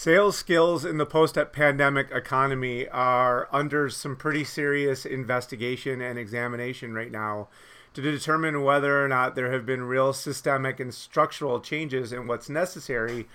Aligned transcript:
Sales 0.00 0.36
skills 0.36 0.84
in 0.84 0.96
the 0.96 1.04
post 1.04 1.36
pandemic 1.50 2.08
economy 2.12 2.86
are 2.86 3.48
under 3.50 3.90
some 3.90 4.14
pretty 4.14 4.44
serious 4.44 5.04
investigation 5.04 6.00
and 6.00 6.16
examination 6.16 6.94
right 6.94 7.10
now 7.10 7.48
to 7.94 8.00
determine 8.00 8.62
whether 8.62 9.04
or 9.04 9.08
not 9.08 9.34
there 9.34 9.50
have 9.50 9.66
been 9.66 9.82
real 9.82 10.12
systemic 10.12 10.78
and 10.78 10.94
structural 10.94 11.58
changes 11.58 12.12
in 12.12 12.28
what's 12.28 12.48
necessary 12.48 13.26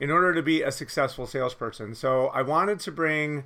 in 0.00 0.10
order 0.10 0.34
to 0.34 0.42
be 0.42 0.60
a 0.60 0.72
successful 0.72 1.24
salesperson. 1.24 1.94
So 1.94 2.26
I 2.34 2.42
wanted 2.42 2.80
to 2.80 2.90
bring 2.90 3.44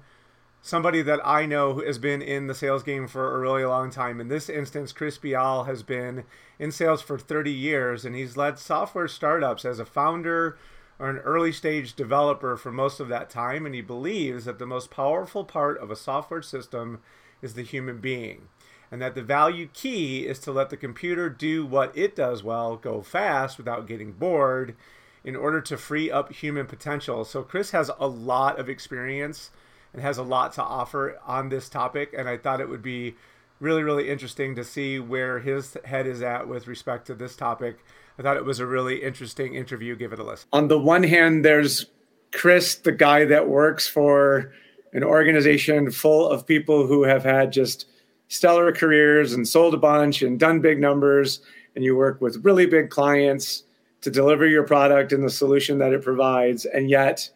somebody 0.63 1.03
that 1.03 1.21
I 1.27 1.45
know 1.45 1.75
who 1.75 1.85
has 1.85 1.99
been 1.99 2.23
in 2.23 2.47
the 2.47 2.55
sales 2.55 2.83
game 2.83 3.07
for 3.07 3.37
a 3.37 3.39
really 3.39 3.67
long 3.67 3.91
time. 3.91 4.19
In 4.19 4.29
this 4.29 4.49
instance, 4.49 4.93
Chris 4.93 5.19
Beal 5.19 5.65
has 5.65 5.83
been 5.83 6.25
in 6.59 6.73
sales 6.73 7.03
for 7.03 7.19
30 7.19 7.53
years 7.53 8.07
and 8.07 8.17
he's 8.17 8.39
led 8.39 8.59
software 8.59 9.09
startups 9.09 9.67
as 9.67 9.79
a 9.79 9.85
founder 9.85 10.57
or 10.99 11.11
an 11.11 11.19
early 11.19 11.53
stage 11.53 11.95
developer 11.95 12.57
for 12.57 12.73
most 12.73 13.01
of 13.01 13.09
that 13.09 13.31
time. 13.31 13.67
And 13.67 13.75
he 13.75 13.81
believes 13.81 14.45
that 14.45 14.59
the 14.59 14.67
most 14.67 14.91
powerful 14.91 15.45
part 15.45 15.79
of 15.79 15.91
a 15.91 15.97
software 15.97 16.43
system 16.43 17.01
is 17.41 17.55
the 17.55 17.63
human 17.63 17.99
being 17.99 18.49
and 18.93 19.01
that 19.01 19.15
the 19.15 19.23
value 19.23 19.67
key 19.73 20.27
is 20.27 20.39
to 20.39 20.53
let 20.53 20.69
the 20.69 20.77
computer 20.77 21.31
do 21.31 21.65
what 21.65 21.97
it 21.97 22.15
does 22.15 22.45
well, 22.45 22.77
go 22.77 23.01
fast 23.01 23.57
without 23.57 23.87
getting 23.87 24.13
bored, 24.13 24.77
in 25.25 25.35
order 25.35 25.63
to 25.63 25.79
free 25.79 26.11
up 26.11 26.31
human 26.31 26.67
potential. 26.67 27.25
So, 27.25 27.43
Chris 27.43 27.71
has 27.71 27.91
a 27.99 28.07
lot 28.07 28.61
of 28.61 28.69
experience 28.69 29.51
and 29.95 30.03
has 30.03 30.19
a 30.19 30.23
lot 30.23 30.53
to 30.55 30.63
offer 30.63 31.19
on 31.27 31.49
this 31.49 31.71
topic, 31.71 32.13
and 32.17 32.29
I 32.29 32.37
thought 32.37 32.61
it 32.61 32.69
would 32.69 32.83
be 32.83 33.15
really, 33.61 33.83
really 33.83 34.11
interesting 34.11 34.55
to 34.57 34.65
see 34.65 34.99
where 34.99 35.39
his 35.39 35.77
head 35.87 36.07
is 36.07 36.21
at 36.21 36.47
with 36.47 36.67
respect 36.67 37.07
to 37.07 37.15
this 37.15 37.35
topic. 37.35 37.79
I 38.19 38.23
thought 38.23 38.37
it 38.37 38.45
was 38.45 38.61
a 38.61 38.67
really 38.67 39.03
interesting 39.03 39.55
interview. 39.55 39.97
Give 39.97 40.13
it 40.13 40.19
a 40.19 40.25
listen. 40.25 40.49
On 40.53 40.69
the 40.69 40.79
one 40.79 41.03
hand, 41.03 41.45
there's 41.45 41.87
Chris, 42.33 42.75
the 42.77 42.93
guy 42.93 43.25
that 43.25 43.49
works 43.49 43.87
for 43.87 44.53
an 44.93 45.05
organization 45.05 45.91
full 45.91 46.29
of 46.29 46.47
people 46.47 46.87
who 46.87 47.05
have 47.05 47.25
had 47.25 47.53
just 47.53 47.87
stellar 48.29 48.73
careers 48.73 49.33
and 49.33 49.47
sold 49.47 49.75
a 49.75 49.79
bunch 49.79 50.23
and 50.23 50.39
done 50.39 50.61
big 50.61 50.79
numbers, 50.79 51.41
and 51.75 51.85
you 51.85 51.97
work 51.97 52.21
with 52.21 52.45
really 52.45 52.67
big 52.67 52.91
clients 52.91 53.65
to 54.03 54.11
deliver 54.11 54.47
your 54.47 54.65
product 54.65 55.13
and 55.13 55.25
the 55.25 55.31
solution 55.31 55.79
that 55.79 55.93
it 55.93 56.03
provides. 56.03 56.65
And 56.65 56.91
yet, 56.91 57.31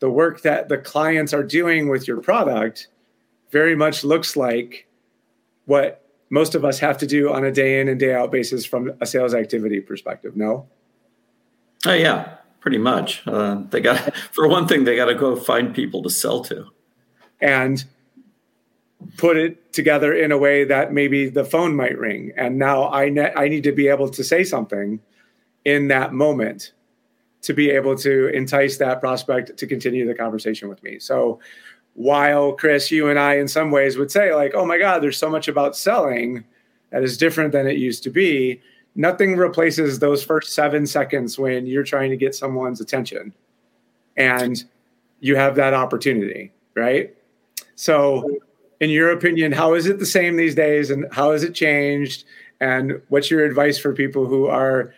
the 0.00 0.10
work 0.10 0.42
that 0.42 0.68
the 0.68 0.78
clients 0.78 1.32
are 1.32 1.42
doing 1.42 1.88
with 1.88 2.06
your 2.06 2.20
product 2.20 2.88
very 3.50 3.74
much 3.74 4.04
looks 4.04 4.36
like 4.36 4.86
what 5.64 6.07
most 6.30 6.54
of 6.54 6.64
us 6.64 6.78
have 6.80 6.98
to 6.98 7.06
do 7.06 7.32
on 7.32 7.44
a 7.44 7.52
day 7.52 7.80
in 7.80 7.88
and 7.88 7.98
day 7.98 8.14
out 8.14 8.30
basis 8.30 8.66
from 8.66 8.92
a 9.00 9.06
sales 9.06 9.34
activity 9.34 9.80
perspective. 9.80 10.36
No? 10.36 10.66
Oh, 11.86 11.92
yeah, 11.92 12.36
pretty 12.60 12.78
much. 12.78 13.26
Uh, 13.26 13.62
they 13.70 13.80
got, 13.80 14.14
for 14.32 14.48
one 14.48 14.66
thing, 14.68 14.84
they 14.84 14.96
got 14.96 15.06
to 15.06 15.14
go 15.14 15.36
find 15.36 15.74
people 15.74 16.02
to 16.02 16.10
sell 16.10 16.42
to. 16.44 16.66
And 17.40 17.84
put 19.16 19.36
it 19.36 19.72
together 19.72 20.12
in 20.12 20.32
a 20.32 20.38
way 20.38 20.64
that 20.64 20.92
maybe 20.92 21.28
the 21.28 21.44
phone 21.44 21.76
might 21.76 21.96
ring 21.96 22.32
and 22.36 22.58
now 22.58 22.90
I 22.90 23.08
ne- 23.08 23.32
I 23.32 23.48
need 23.48 23.62
to 23.62 23.72
be 23.72 23.86
able 23.86 24.08
to 24.10 24.24
say 24.24 24.42
something 24.42 25.00
in 25.64 25.88
that 25.88 26.12
moment 26.12 26.72
to 27.42 27.52
be 27.52 27.70
able 27.70 27.96
to 27.96 28.28
entice 28.28 28.78
that 28.78 29.00
prospect 29.00 29.56
to 29.56 29.66
continue 29.66 30.06
the 30.06 30.14
conversation 30.14 30.68
with 30.68 30.82
me. 30.82 30.98
So 30.98 31.38
while 31.98 32.52
Chris 32.52 32.90
you 32.90 33.08
and 33.08 33.18
I 33.18 33.34
in 33.34 33.48
some 33.48 33.70
ways 33.70 33.96
would 33.96 34.10
say 34.10 34.34
like 34.34 34.54
oh 34.54 34.64
my 34.64 34.78
god 34.78 35.02
there's 35.02 35.18
so 35.18 35.30
much 35.30 35.48
about 35.48 35.76
selling 35.76 36.44
that 36.90 37.02
is 37.02 37.18
different 37.18 37.52
than 37.52 37.66
it 37.66 37.76
used 37.76 38.02
to 38.04 38.10
be 38.10 38.60
nothing 38.94 39.36
replaces 39.36 39.98
those 39.98 40.22
first 40.22 40.54
7 40.54 40.86
seconds 40.86 41.38
when 41.38 41.66
you're 41.66 41.84
trying 41.84 42.10
to 42.10 42.16
get 42.16 42.34
someone's 42.34 42.80
attention 42.80 43.32
and 44.16 44.64
you 45.20 45.34
have 45.36 45.56
that 45.56 45.74
opportunity 45.74 46.52
right 46.74 47.14
so 47.74 48.38
in 48.80 48.90
your 48.90 49.10
opinion, 49.10 49.52
how 49.52 49.74
is 49.74 49.86
it 49.86 49.98
the 49.98 50.06
same 50.06 50.36
these 50.36 50.54
days 50.54 50.90
and 50.90 51.06
how 51.12 51.32
has 51.32 51.42
it 51.42 51.54
changed? 51.54 52.24
And 52.60 53.00
what's 53.08 53.30
your 53.30 53.44
advice 53.44 53.78
for 53.78 53.92
people 53.92 54.26
who 54.26 54.46
are 54.46 54.94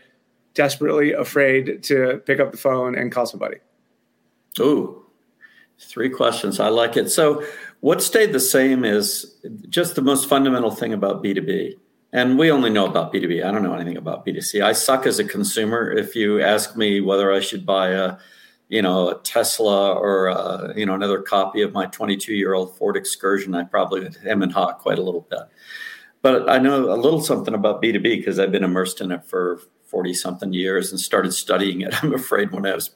desperately 0.55 1.12
afraid 1.12 1.82
to 1.84 2.22
pick 2.27 2.41
up 2.41 2.53
the 2.53 2.59
phone 2.59 2.94
and 2.94 3.11
call 3.11 3.27
somebody? 3.27 3.59
Oh, 4.59 5.03
three 5.80 6.10
questions. 6.10 6.60
I 6.60 6.68
like 6.68 6.96
it. 6.96 7.10
So, 7.10 7.44
what 7.80 8.02
stayed 8.02 8.32
the 8.32 8.41
same 8.41 8.84
is 8.84 9.36
just 9.68 9.94
the 9.94 10.02
most 10.02 10.28
fundamental 10.28 10.70
thing 10.70 10.92
about 10.92 11.22
B2B. 11.24 11.74
And 12.12 12.38
we 12.38 12.50
only 12.50 12.70
know 12.70 12.86
about 12.86 13.12
B2B. 13.12 13.44
I 13.44 13.50
don't 13.50 13.62
know 13.62 13.74
anything 13.74 13.96
about 13.96 14.26
B2C. 14.26 14.62
I 14.62 14.72
suck 14.72 15.06
as 15.06 15.19
a 15.19 15.25
consumer. 15.25 15.90
If 15.90 16.14
you 16.14 16.43
ask 16.43 16.76
me 16.76 17.00
whether 17.00 17.32
I 17.32 17.40
should 17.40 17.64
buy 17.64 17.90
a 17.90 18.19
you 18.70 18.81
know, 18.81 19.08
a 19.08 19.19
Tesla 19.22 19.94
or 19.94 20.31
uh, 20.31 20.72
you 20.76 20.87
know 20.87 20.94
another 20.94 21.20
copy 21.20 21.60
of 21.60 21.72
my 21.72 21.87
22 21.87 22.32
year 22.32 22.55
old 22.55 22.76
Ford 22.78 22.96
Excursion, 22.96 23.55
I 23.55 23.64
probably 23.64 24.00
would 24.00 24.16
hem 24.16 24.43
and 24.43 24.52
haw 24.52 24.72
quite 24.72 24.99
a 24.99 25.02
little 25.02 25.26
bit. 25.28 25.40
But 26.22 26.49
I 26.49 26.58
know 26.58 26.93
a 26.93 26.96
little 26.96 27.20
something 27.20 27.52
about 27.52 27.82
B2B 27.82 28.02
because 28.02 28.38
I've 28.38 28.52
been 28.52 28.64
immersed 28.64 29.00
in 29.00 29.10
it 29.10 29.25
for 29.25 29.60
40 29.87 30.14
something 30.14 30.52
years 30.52 30.93
and 30.93 31.00
started 31.00 31.32
studying 31.32 31.81
it. 31.81 31.93
I'm 32.02 32.14
afraid 32.14 32.52
when 32.52 32.64
I 32.64 32.75
was 32.75 32.90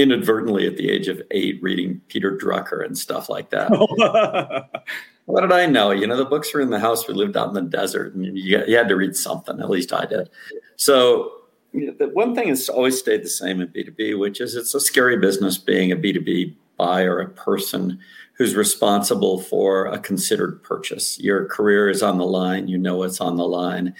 inadvertently 0.00 0.66
at 0.66 0.76
the 0.76 0.90
age 0.90 1.08
of 1.08 1.22
eight 1.30 1.62
reading 1.62 2.00
Peter 2.08 2.36
Drucker 2.36 2.84
and 2.84 2.96
stuff 2.96 3.28
like 3.28 3.50
that. 3.50 3.70
what 5.26 5.40
did 5.42 5.52
I 5.52 5.66
know? 5.66 5.90
You 5.90 6.06
know, 6.06 6.16
the 6.16 6.24
books 6.24 6.52
were 6.54 6.60
in 6.60 6.70
the 6.70 6.80
house. 6.80 7.06
We 7.06 7.14
lived 7.14 7.36
out 7.36 7.48
in 7.48 7.54
the 7.54 7.62
desert 7.62 8.14
and 8.14 8.24
you, 8.38 8.62
you 8.66 8.76
had 8.76 8.88
to 8.88 8.96
read 8.96 9.16
something. 9.16 9.60
At 9.60 9.70
least 9.70 9.92
I 9.92 10.06
did. 10.06 10.30
So 10.76 11.32
you 11.72 11.86
know, 11.86 11.94
the 11.98 12.08
one 12.08 12.34
thing 12.34 12.48
has 12.48 12.68
always 12.68 12.98
stayed 12.98 13.22
the 13.22 13.28
same 13.28 13.60
in 13.60 13.68
B2B, 13.68 14.18
which 14.18 14.40
is 14.40 14.54
it's 14.54 14.74
a 14.74 14.80
scary 14.80 15.16
business 15.18 15.58
being 15.58 15.92
a 15.92 15.96
B2B 15.96 16.54
buyer, 16.76 17.20
a 17.20 17.28
person 17.28 18.00
who's 18.34 18.54
responsible 18.54 19.38
for 19.38 19.86
a 19.86 19.98
considered 19.98 20.62
purchase. 20.62 21.20
Your 21.20 21.44
career 21.44 21.90
is 21.90 22.02
on 22.02 22.18
the 22.18 22.24
line, 22.24 22.68
you 22.68 22.78
know 22.78 23.02
it's 23.02 23.20
on 23.20 23.36
the 23.36 23.46
line. 23.46 23.94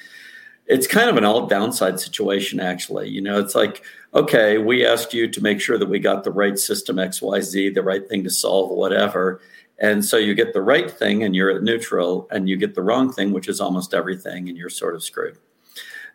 it's 0.67 0.87
kind 0.87 1.11
of 1.11 1.17
an 1.17 1.25
all 1.25 1.47
downside 1.47 2.01
situation, 2.01 2.61
actually. 2.61 3.09
You 3.09 3.21
know, 3.21 3.39
it's 3.39 3.55
like, 3.55 3.85
okay, 4.15 4.59
we 4.59 4.85
asked 4.85 5.15
you 5.15 5.29
to 5.29 5.43
make 5.43 5.61
sure 5.61 5.79
that 5.79 5.89
we 5.89 5.99
got 5.99 6.25
the 6.25 6.33
right 6.33 6.59
system 6.59 6.97
XYZ, 6.97 7.75
the 7.75 7.83
right 7.83 8.09
thing 8.09 8.25
to 8.25 8.31
solve, 8.31 8.71
whatever. 8.71 9.41
And 9.79 10.05
so 10.05 10.17
you 10.17 10.35
get 10.35 10.53
the 10.53 10.63
right 10.63 10.91
thing 10.91 11.23
and 11.23 11.35
you're 11.35 11.51
at 11.51 11.63
neutral, 11.63 12.29
and 12.31 12.49
you 12.49 12.57
get 12.57 12.75
the 12.75 12.83
wrong 12.83 13.13
thing, 13.13 13.33
which 13.33 13.49
is 13.49 13.61
almost 13.61 13.95
everything, 13.95 14.49
and 14.49 14.59
you're 14.59 14.69
sort 14.69 14.95
of 14.95 15.03
screwed. 15.03 15.39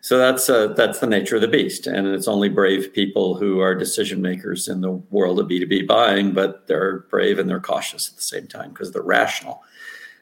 So 0.02 0.18
that's 0.18 0.48
uh, 0.48 0.68
that's 0.68 1.00
the 1.00 1.08
nature 1.08 1.34
of 1.34 1.42
the 1.42 1.48
beast, 1.48 1.88
and 1.88 2.06
it's 2.06 2.28
only 2.28 2.48
brave 2.48 2.92
people 2.92 3.34
who 3.34 3.58
are 3.58 3.74
decision 3.74 4.22
makers 4.22 4.68
in 4.68 4.80
the 4.80 4.92
world 4.92 5.40
of 5.40 5.48
B 5.48 5.58
two 5.58 5.66
B 5.66 5.82
buying, 5.82 6.32
but 6.32 6.68
they're 6.68 7.00
brave 7.10 7.40
and 7.40 7.50
they're 7.50 7.58
cautious 7.58 8.08
at 8.08 8.14
the 8.14 8.22
same 8.22 8.46
time 8.46 8.70
because 8.70 8.92
they're 8.92 9.02
rational. 9.02 9.64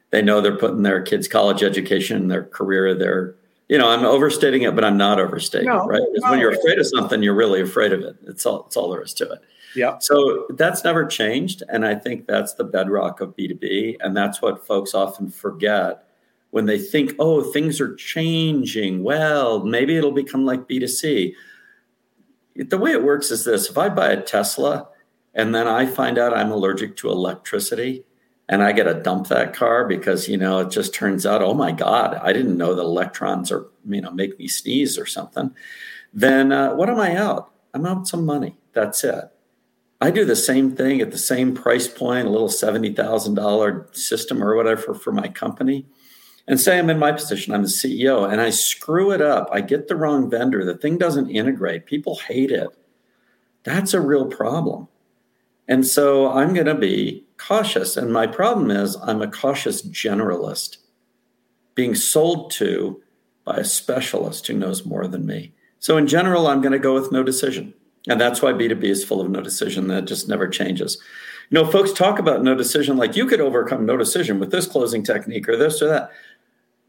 They 0.09 0.23
know 0.23 0.41
they're 0.41 0.57
putting 0.57 0.85
their 0.85 1.03
kids' 1.03 1.29
college 1.29 1.63
education, 1.63 2.29
their 2.29 2.45
career, 2.45 2.95
their 2.95 3.35
you 3.69 3.79
know, 3.79 3.89
I'm 3.89 4.05
overstating 4.05 4.63
it, 4.63 4.75
but 4.75 4.85
I'm 4.85 4.97
not 4.97 5.19
overstating 5.19 5.69
no, 5.69 5.85
it, 5.85 5.87
right? 5.87 6.03
No, 6.15 6.31
when 6.31 6.39
you're 6.39 6.53
afraid 6.53 6.79
of 6.79 6.87
something, 6.87 7.23
you're 7.23 7.35
really 7.35 7.63
afraid 7.63 7.93
of 7.93 8.01
it. 8.01 8.17
It's 8.27 8.45
all 8.45 8.65
it's 8.67 8.77
all 8.77 8.91
there 8.91 9.03
is 9.03 9.15
to 9.15 9.31
it. 9.33 9.41
Yeah. 9.75 9.99
So 9.99 10.47
that's 10.51 10.85
never 10.85 11.05
changed. 11.05 11.63
And 11.69 11.85
I 11.85 11.95
think 11.95 12.27
that's 12.27 12.55
the 12.55 12.65
bedrock 12.65 13.21
of 13.21 13.37
B2B. 13.37 13.97
And 14.01 14.17
that's 14.17 14.41
what 14.41 14.67
folks 14.67 14.95
often 14.95 15.31
forget 15.31 16.05
when 16.51 16.67
they 16.67 16.79
think, 16.79 17.15
oh, 17.19 17.43
things 17.53 17.81
are 17.81 17.95
changing. 17.97 19.03
Well, 19.03 19.65
maybe 19.65 19.97
it'll 19.97 20.13
become 20.13 20.45
like 20.45 20.69
B2C. 20.69 21.33
The 22.57 22.79
way 22.79 22.93
it 22.93 23.03
works 23.03 23.31
is 23.33 23.45
this 23.45 23.69
if 23.69 23.77
I 23.77 23.89
buy 23.89 24.13
a 24.13 24.23
Tesla 24.23 24.89
and 25.35 25.53
then 25.53 25.67
I 25.67 25.87
find 25.87 26.19
out 26.19 26.37
I'm 26.37 26.53
allergic 26.53 26.97
to 26.99 27.11
electricity, 27.11 28.05
and 28.49 28.63
I 28.63 28.73
get 28.73 28.85
to 28.85 28.95
dump 28.95 29.29
that 29.29 29.55
car 29.55 29.87
because 29.87 30.29
you 30.29 30.37
know 30.37 30.61
it 30.61 30.71
just 30.71 30.95
turns 30.95 31.25
out, 31.25 31.43
oh 31.43 31.55
my 31.55 31.73
God, 31.73 32.15
I 32.23 32.33
didn't 32.33 32.57
know 32.57 32.75
that 32.75 32.83
electrons 32.83 33.51
are 33.51 33.67
you 33.89 34.01
know 34.01 34.11
make 34.11 34.39
me 34.39 34.49
sneeze 34.49 34.99
or 34.99 35.07
something. 35.07 35.55
Then 36.13 36.53
uh, 36.53 36.75
what 36.75 36.91
am 36.91 37.01
I 37.01 37.17
out? 37.17 37.53
I'm 37.73 37.87
out 37.87 38.07
some 38.07 38.25
money. 38.25 38.57
That's 38.73 39.03
it. 39.05 39.25
I 40.01 40.11
do 40.11 40.25
the 40.25 40.37
same 40.37 40.77
thing 40.77 41.01
at 41.01 41.11
the 41.11 41.19
same 41.19 41.55
price 41.55 41.89
point, 41.89 42.27
a 42.27 42.31
little 42.31 42.49
seventy 42.49 42.93
thousand 42.93 43.35
dollar 43.35 43.89
system 43.93 44.43
or 44.43 44.57
whatever 44.57 44.95
for 44.95 45.13
my 45.13 45.29
company. 45.29 45.87
And 46.47 46.61
say 46.61 46.79
I'm 46.79 46.91
in 46.91 46.99
my 46.99 47.11
position, 47.11 47.55
I'm 47.55 47.63
the 47.63 47.69
CEO, 47.69 48.31
and 48.31 48.39
I 48.39 48.51
screw 48.51 49.13
it 49.13 49.23
up. 49.23 49.49
I 49.51 49.63
get 49.63 49.89
the 49.89 49.97
wrong 49.97 50.29
vendor. 50.29 50.63
The 50.63 50.77
thing 50.77 50.99
doesn't 50.99 51.31
integrate. 51.31 51.87
People 51.87 52.17
hate 52.17 52.51
it. 52.51 52.69
That's 53.63 53.95
a 53.95 54.01
real 54.01 54.27
problem. 54.27 54.89
And 55.67 55.87
so 55.87 56.31
I'm 56.31 56.53
going 56.53 56.67
to 56.67 56.75
be 56.75 57.24
cautious. 57.37 57.97
And 57.97 58.13
my 58.13 58.27
problem 58.27 58.71
is 58.71 58.97
I'm 59.03 59.23
a 59.23 59.31
cautious 59.31 59.83
generalist 59.83 60.79
being 61.75 61.95
sold 61.95 62.51
to 62.53 63.01
by 63.45 63.57
a 63.57 63.65
specialist 63.65 64.47
who 64.47 64.55
knows 64.55 64.87
more 64.87 65.07
than 65.07 65.27
me. 65.27 65.53
So 65.79 65.97
in 65.97 66.07
general, 66.07 66.47
I'm 66.47 66.63
going 66.63 66.73
to 66.73 66.79
go 66.79 66.95
with 66.95 67.13
no 67.13 67.23
decision. 67.23 67.75
And 68.09 68.21
that's 68.21 68.43
why 68.43 68.53
B2B 68.53 68.85
is 68.85 69.05
full 69.05 69.21
of 69.21 69.31
no 69.31 69.41
decision 69.41 69.89
that 69.89 70.07
just 70.07 70.29
never 70.29 70.49
changes. 70.49 70.99
You 71.51 71.57
know, 71.57 71.71
folks 71.71 71.93
talk 71.93 72.19
about 72.19 72.43
no 72.43 72.55
decision 72.55 72.97
like 72.97 73.17
you 73.17 73.27
could 73.27 73.41
overcome 73.41 73.85
no 73.85 73.97
decision 73.97 74.39
with 74.39 74.51
this 74.51 74.67
closing 74.67 75.03
technique 75.03 75.49
or 75.49 75.57
this 75.57 75.83
or 75.83 75.89
that. 75.89 76.11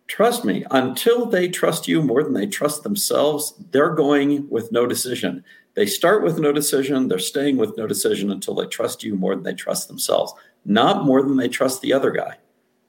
Trust 0.07 0.45
me, 0.45 0.65
until 0.71 1.25
they 1.25 1.49
trust 1.49 1.87
you 1.87 2.01
more 2.01 2.23
than 2.23 2.33
they 2.33 2.47
trust 2.47 2.83
themselves, 2.83 3.53
they're 3.71 3.93
going 3.93 4.47
with 4.49 4.71
no 4.71 4.85
decision. 4.85 5.43
They 5.75 5.85
start 5.85 6.23
with 6.23 6.39
no 6.39 6.51
decision, 6.51 7.09
they're 7.09 7.19
staying 7.19 7.57
with 7.57 7.77
no 7.77 7.85
decision 7.85 8.31
until 8.31 8.55
they 8.55 8.65
trust 8.65 9.03
you 9.03 9.15
more 9.15 9.35
than 9.35 9.43
they 9.43 9.53
trust 9.53 9.87
themselves. 9.87 10.33
Not 10.63 11.05
more 11.05 11.21
than 11.21 11.35
they 11.35 11.49
trust 11.49 11.81
the 11.81 11.93
other 11.93 12.11
guy, 12.11 12.37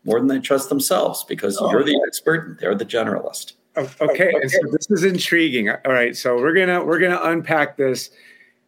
more 0.04 0.18
than 0.20 0.28
they 0.28 0.38
trust 0.38 0.68
themselves 0.68 1.24
because 1.24 1.58
oh. 1.60 1.70
you're 1.70 1.84
the 1.84 2.00
oh. 2.00 2.06
expert 2.06 2.46
and 2.46 2.58
they're 2.58 2.74
the 2.74 2.86
generalist. 2.86 3.54
Okay, 4.00 4.32
and 4.40 4.50
so 4.50 4.58
this 4.72 4.90
is 4.90 5.04
intriguing. 5.04 5.68
All 5.68 5.92
right, 5.92 6.16
so 6.16 6.36
we're 6.36 6.54
gonna 6.54 6.82
we're 6.82 6.98
gonna 6.98 7.20
unpack 7.22 7.76
this. 7.76 8.10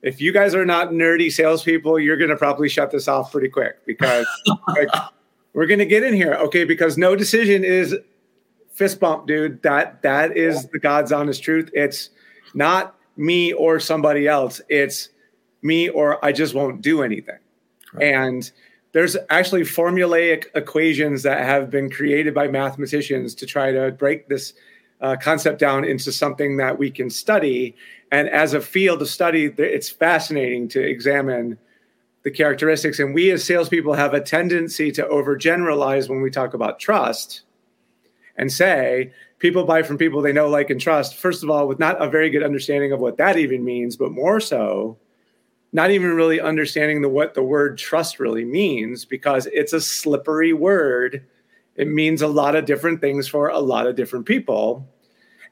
If 0.03 0.21
you 0.21 0.33
guys 0.33 0.55
are 0.55 0.67
not 0.67 0.89
nerdy 0.89 1.33
salespeople, 1.33 1.99
you're 1.99 2.19
gonna 2.19 2.37
probably 2.37 2.69
shut 2.69 2.91
this 2.91 3.09
off 3.09 3.33
pretty 3.33 3.49
quick 3.49 3.87
because 3.87 4.27
like, 4.69 4.89
we're 5.55 5.67
gonna 5.67 5.87
get 5.87 6.03
in 6.03 6.13
here. 6.13 6.35
Okay, 6.35 6.65
because 6.65 6.99
no 6.99 7.17
decision 7.17 7.65
is 7.65 7.97
fist 8.75 9.01
bump, 9.01 9.27
dude. 9.27 9.63
That 9.63 10.03
that 10.03 10.37
is 10.37 10.69
the 10.69 10.79
God's 10.79 11.11
honest 11.11 11.43
truth. 11.43 11.71
It's 11.73 12.11
not 12.53 12.98
me 13.19 13.53
or 13.53 13.81
somebody 13.81 14.27
else. 14.27 14.61
It's 14.69 15.11
me 15.61 15.89
or 15.89 16.25
I 16.25 16.33
just 16.33 16.55
won't 16.55 16.81
do 16.81 17.03
anything. 17.03 17.39
Right. 17.93 18.15
And 18.15 18.51
there's 18.93 19.17
actually 19.29 19.63
formulaic 19.63 20.47
equations 20.55 21.23
that 21.25 21.41
have 21.45 21.71
been 21.71 21.91
created 21.91 22.33
by 22.35 22.49
mathematicians 22.49 23.35
to 23.35 23.47
try 23.47 23.73
to 23.73 23.91
break 23.91 24.29
this 24.29 24.55
uh, 25.01 25.17
concept 25.21 25.59
down 25.59 25.85
into 25.85 26.11
something 26.11 26.57
that 26.57 26.79
we 26.79 26.91
can 26.91 27.11
study. 27.11 27.75
And 28.11 28.29
as 28.29 28.55
a 28.55 28.61
field 28.61 29.03
of 29.03 29.09
study, 29.09 29.53
it's 29.59 29.91
fascinating 29.91 30.69
to 30.69 30.81
examine 30.81 31.59
the 32.25 32.31
characteristics. 32.31 32.99
And 32.99 33.15
we 33.15 33.31
as 33.31 33.45
salespeople 33.45 33.95
have 33.95 34.15
a 34.15 34.21
tendency 34.21 34.91
to 34.93 35.05
overgeneralize 35.05 36.09
when 36.09 36.21
we 36.21 36.31
talk 36.31 36.55
about 36.55 36.81
trust 36.81 37.43
and 38.37 38.53
say 38.53 39.13
people 39.39 39.65
buy 39.65 39.83
from 39.83 39.99
people 39.99 40.21
they 40.21 40.33
know, 40.33 40.49
like, 40.49 40.71
and 40.71 40.81
trust, 40.81 41.17
first 41.17 41.43
of 41.43 41.51
all, 41.51 41.69
with 41.69 41.79
not 41.79 42.03
a 42.03 42.11
very 42.11 42.31
good 42.31 42.43
understanding 42.43 42.93
of 42.93 43.01
what 43.01 43.17
that 43.19 43.39
even 43.39 43.65
means, 43.65 43.97
but 43.97 44.11
more 44.11 44.41
so, 44.41 44.99
not 45.73 45.91
even 45.91 46.15
really 46.15 46.41
understanding 46.41 47.03
the 47.03 47.09
what 47.09 47.35
the 47.35 47.43
word 47.43 47.79
trust 47.79 48.19
really 48.19 48.45
means 48.45 49.05
because 49.05 49.47
it's 49.53 49.73
a 49.73 49.81
slippery 49.81 50.53
word. 50.53 51.25
It 51.77 51.89
means 51.89 52.23
a 52.23 52.29
lot 52.29 52.57
of 52.57 52.65
different 52.65 53.01
things 53.01 53.29
for 53.29 53.49
a 53.49 53.59
lot 53.59 53.87
of 53.87 53.95
different 53.95 54.27
people. 54.27 54.89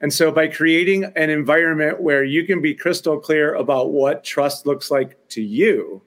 And 0.01 0.13
so 0.13 0.31
by 0.31 0.47
creating 0.47 1.05
an 1.15 1.29
environment 1.29 2.01
where 2.01 2.23
you 2.23 2.45
can 2.45 2.61
be 2.61 2.75
crystal 2.75 3.19
clear 3.19 3.55
about 3.55 3.91
what 3.91 4.23
trust 4.23 4.65
looks 4.65 4.91
like 4.91 5.17
to 5.29 5.41
you, 5.41 6.01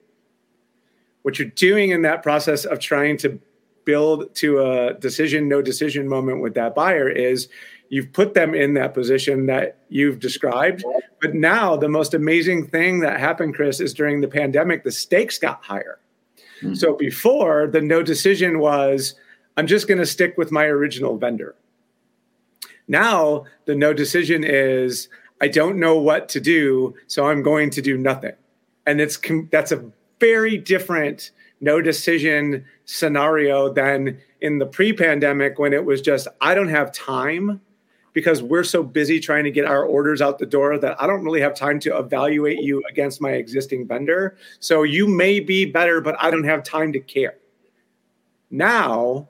what 1.23 1.39
you're 1.39 1.49
doing 1.49 1.91
in 1.91 2.03
that 2.03 2.23
process 2.23 2.65
of 2.65 2.79
trying 2.79 3.17
to 3.19 3.41
build 3.85 4.35
to 4.37 4.61
a 4.61 4.95
decision 4.95 5.49
no 5.49 5.63
decision 5.63 6.09
moment 6.09 6.41
with 6.41 6.55
that 6.55 6.75
buyer 6.75 7.09
is 7.09 7.49
you've 7.89 8.13
put 8.13 8.35
them 8.35 8.55
in 8.55 8.75
that 8.75 8.95
position 8.95 9.47
that 9.47 9.79
you've 9.89 10.21
described. 10.21 10.85
But 11.21 11.35
now 11.35 11.77
the 11.77 11.89
most 11.89 12.15
amazing 12.15 12.69
thing 12.69 13.01
that 13.01 13.19
happened 13.19 13.55
chris 13.55 13.81
is 13.81 13.95
during 13.95 14.21
the 14.21 14.29
pandemic 14.29 14.85
the 14.85 14.93
stakes 14.93 15.39
got 15.39 15.63
higher. 15.65 15.99
Mm-hmm. 16.63 16.75
so 16.75 16.95
before 16.95 17.69
the 17.69 17.81
no 17.81 18.03
decision 18.03 18.59
was 18.59 19.15
i'm 19.57 19.67
just 19.67 19.89
going 19.89 19.97
to 19.97 20.05
stick 20.05 20.35
with 20.37 20.53
my 20.53 20.65
original 20.65 21.17
vendor. 21.17 21.55
Now 22.87 23.45
the 23.65 23.75
no 23.75 23.93
decision 23.93 24.45
is 24.45 25.09
i 25.41 25.49
don't 25.49 25.79
know 25.79 25.97
what 25.97 26.29
to 26.31 26.41
do 26.41 26.95
so 27.07 27.27
i'm 27.27 27.43
going 27.43 27.71
to 27.71 27.83
do 27.83 27.97
nothing. 27.97 28.35
And 28.87 29.01
it's 29.01 29.19
that's 29.51 29.73
a 29.73 29.85
very 30.21 30.57
different 30.59 31.31
no 31.61 31.81
decision 31.81 32.65
scenario 32.85 33.73
than 33.73 34.19
in 34.41 34.59
the 34.59 34.67
pre 34.67 34.93
pandemic 34.93 35.59
when 35.59 35.73
it 35.73 35.85
was 35.85 36.01
just, 36.01 36.27
I 36.41 36.55
don't 36.55 36.69
have 36.69 36.93
time 36.93 37.61
because 38.13 38.43
we're 38.43 38.65
so 38.65 38.83
busy 38.83 39.21
trying 39.21 39.45
to 39.45 39.51
get 39.51 39.65
our 39.65 39.85
orders 39.85 40.21
out 40.21 40.39
the 40.39 40.47
door 40.47 40.79
that 40.79 41.01
I 41.01 41.07
don't 41.07 41.25
really 41.25 41.41
have 41.41 41.55
time 41.55 41.79
to 41.81 41.97
evaluate 41.97 42.61
you 42.61 42.83
against 42.91 43.21
my 43.21 43.33
existing 43.33 43.87
vendor. 43.87 44.37
So 44.59 44.83
you 44.83 45.07
may 45.07 45.41
be 45.41 45.65
better, 45.65 46.01
but 46.01 46.17
I 46.19 46.31
don't 46.31 46.45
have 46.45 46.65
time 46.65 46.93
to 46.93 47.01
care. 47.01 47.37
Now, 48.51 49.29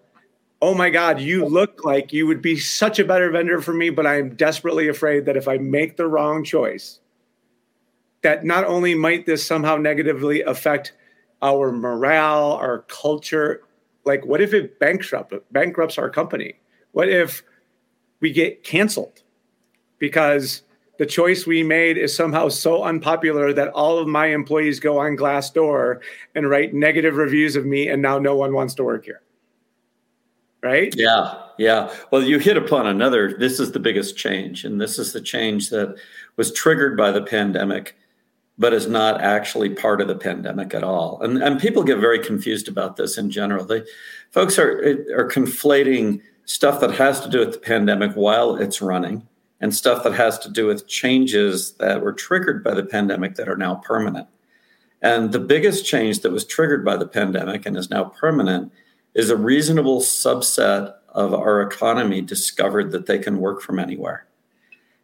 oh 0.63 0.75
my 0.75 0.89
God, 0.89 1.21
you 1.21 1.45
look 1.45 1.85
like 1.85 2.13
you 2.13 2.27
would 2.27 2.41
be 2.41 2.59
such 2.59 2.99
a 2.99 3.05
better 3.05 3.31
vendor 3.31 3.61
for 3.61 3.75
me, 3.75 3.91
but 3.91 4.07
I'm 4.07 4.35
desperately 4.35 4.89
afraid 4.89 5.27
that 5.27 5.37
if 5.37 5.47
I 5.49 5.59
make 5.59 5.97
the 5.97 6.07
wrong 6.07 6.43
choice, 6.43 7.01
that 8.23 8.45
not 8.45 8.65
only 8.65 8.95
might 8.95 9.27
this 9.27 9.45
somehow 9.45 9.77
negatively 9.77 10.43
affect 10.43 10.93
our 11.43 11.73
morale, 11.73 12.53
our 12.53 12.81
culture. 12.89 13.63
Like, 14.05 14.25
what 14.25 14.41
if 14.41 14.55
it 14.55 14.79
bankrupt 14.79 15.35
bankrupts 15.53 15.99
our 15.99 16.11
company? 16.11 16.55
What 16.93 17.09
if 17.09 17.43
we 18.21 18.33
get 18.33 18.65
canceled 18.65 19.23
because 19.99 20.63
the 20.99 21.07
choice 21.07 21.47
we 21.47 21.63
made 21.63 21.97
is 21.97 22.15
somehow 22.15 22.49
so 22.49 22.85
unpopular 22.85 23.55
that 23.55 23.69
all 23.69 23.99
of 23.99 24.07
my 24.07 24.27
employees 24.27 24.79
go 24.79 24.99
on 24.99 25.17
Glassdoor 25.17 26.01
and 26.35 26.51
write 26.51 26.75
negative 26.75 27.17
reviews 27.17 27.57
of 27.57 27.65
me, 27.65 27.89
and 27.89 28.03
now 28.03 28.19
no 28.19 28.37
one 28.37 28.53
wants 28.53 28.75
to 28.75 28.85
work 28.85 29.07
here. 29.07 29.23
Right? 30.63 30.95
Yeah, 30.95 31.41
yeah. 31.57 31.91
Well, 32.11 32.23
you 32.23 32.39
hit 32.39 32.59
upon 32.59 32.87
another. 32.87 33.35
This 33.39 33.61
is 33.61 33.73
the 33.73 33.81
biggest 33.81 34.19
change, 34.19 34.67
and 34.67 34.79
this 34.79 34.99
is 34.99 35.15
the 35.15 35.23
change 35.23 35.71
that 35.71 35.97
was 36.37 36.53
triggered 36.53 36.99
by 36.99 37.11
the 37.13 37.23
pandemic 37.23 37.97
but 38.61 38.75
is 38.75 38.87
not 38.87 39.23
actually 39.23 39.71
part 39.71 40.03
of 40.03 40.07
the 40.07 40.15
pandemic 40.15 40.75
at 40.75 40.85
all. 40.85 41.19
And, 41.23 41.43
and 41.43 41.59
people 41.59 41.83
get 41.83 41.97
very 41.97 42.19
confused 42.19 42.69
about 42.69 42.97
this 42.97 43.17
in 43.17 43.31
general. 43.31 43.65
They, 43.65 43.85
folks 44.33 44.59
are, 44.59 44.79
are 45.17 45.27
conflating 45.27 46.21
stuff 46.45 46.79
that 46.81 46.93
has 46.93 47.21
to 47.21 47.31
do 47.31 47.39
with 47.39 47.55
the 47.55 47.59
pandemic 47.59 48.13
while 48.13 48.57
it's 48.57 48.83
running 48.83 49.27
and 49.63 49.75
stuff 49.75 50.05
that 50.05 50.13
has 50.13 50.39
to 50.41 50.51
do 50.51 50.67
with 50.67 50.87
changes 50.87 51.73
that 51.79 52.03
were 52.03 52.13
triggered 52.13 52.63
by 52.63 52.75
the 52.75 52.85
pandemic 52.85 53.37
that 53.37 53.49
are 53.49 53.57
now 53.57 53.77
permanent. 53.77 54.29
And 55.01 55.33
the 55.33 55.41
biggest 55.41 55.87
change 55.87 56.21
that 56.21 56.31
was 56.31 56.45
triggered 56.45 56.85
by 56.85 56.99
the 56.99 57.09
pandemic 57.09 57.65
and 57.65 57.79
is 57.79 57.89
now 57.89 58.05
permanent 58.05 58.73
is 59.15 59.31
a 59.31 59.37
reasonable 59.39 60.01
subset 60.01 60.95
of 61.09 61.33
our 61.33 61.63
economy 61.63 62.21
discovered 62.21 62.91
that 62.91 63.07
they 63.07 63.19
can 63.19 63.39
work 63.39 63.63
from 63.63 63.79
anywhere. 63.79 64.27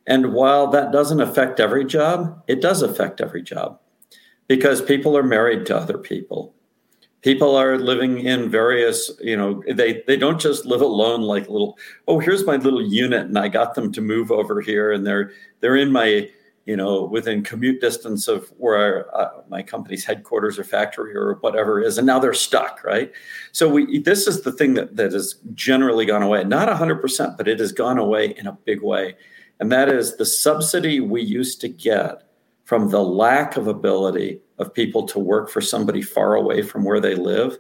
And 0.07 0.33
while 0.33 0.69
that 0.69 0.93
doesn't 0.93 1.21
affect 1.21 1.61
every 1.61 1.85
job, 1.85 2.43
it 2.47 2.61
does 2.61 2.83
affect 2.83 3.21
every 3.21 3.43
job 3.43 3.81
because 4.47 4.81
people 4.81 5.17
are 5.17 5.23
married 5.23 5.67
to 5.67 5.77
other 5.77 5.99
people. 5.99 6.55
People 7.23 7.57
are 7.57 7.77
living 7.77 8.21
in 8.21 8.49
various, 8.49 9.11
you 9.21 9.37
know, 9.37 9.63
they, 9.69 10.05
they 10.07 10.17
don't 10.17 10.41
just 10.41 10.65
live 10.65 10.81
alone 10.81 11.23
like 11.23 11.49
little, 11.49 11.77
oh, 12.07 12.21
here's 12.21 12.47
my 12.47 12.57
little 12.57 12.87
unit 12.87 13.23
and 13.23 13.37
I 13.37 13.49
got 13.49 13.75
them 13.75 13.91
to 13.93 14.01
move 14.01 14.31
over 14.31 14.61
here 14.61 14.93
and 14.93 15.05
they're 15.05 15.33
they're 15.61 15.77
in 15.77 15.91
my 15.91 16.29
you 16.67 16.77
know, 16.77 17.05
within 17.05 17.45
commute 17.45 17.81
distance 17.81 18.27
of 18.27 18.49
where 18.59 19.17
uh, 19.17 19.41
my 19.49 19.63
company's 19.63 20.05
headquarters 20.05 20.59
or 20.59 20.65
factory 20.65 21.15
or 21.15 21.35
whatever 21.35 21.81
is, 21.81 21.97
and 21.97 22.07
now 22.07 22.19
they're 22.19 22.35
stuck, 22.35 22.83
right? 22.83 23.13
So 23.53 23.69
we 23.69 24.01
this 24.01 24.27
is 24.27 24.43
the 24.43 24.51
thing 24.51 24.75
that 24.75 24.97
that 24.97 25.13
has 25.13 25.37
generally 25.55 26.05
gone 26.05 26.25
away, 26.25 26.43
not 26.43 26.69
hundred 26.77 27.01
percent, 27.01 27.37
but 27.39 27.47
it 27.47 27.61
has 27.61 27.71
gone 27.71 27.99
away 27.99 28.35
in 28.37 28.49
a 28.49 28.53
big 28.53 28.83
way, 28.83 29.15
and 29.61 29.73
that 29.73 29.89
is 29.89 30.17
the 30.17 30.27
subsidy 30.27 31.01
we 31.01 31.23
used 31.23 31.61
to 31.61 31.69
get 31.69 32.23
from 32.65 32.91
the 32.91 33.03
lack 33.03 33.57
of 33.57 33.67
ability 33.67 34.41
of 34.59 34.75
people 34.75 35.07
to 35.07 35.19
work 35.19 35.49
for 35.51 35.61
somebody 35.61 36.03
far 36.03 36.35
away 36.35 36.63
from 36.63 36.85
where 36.85 37.01
they 37.01 37.15
live, 37.15 37.59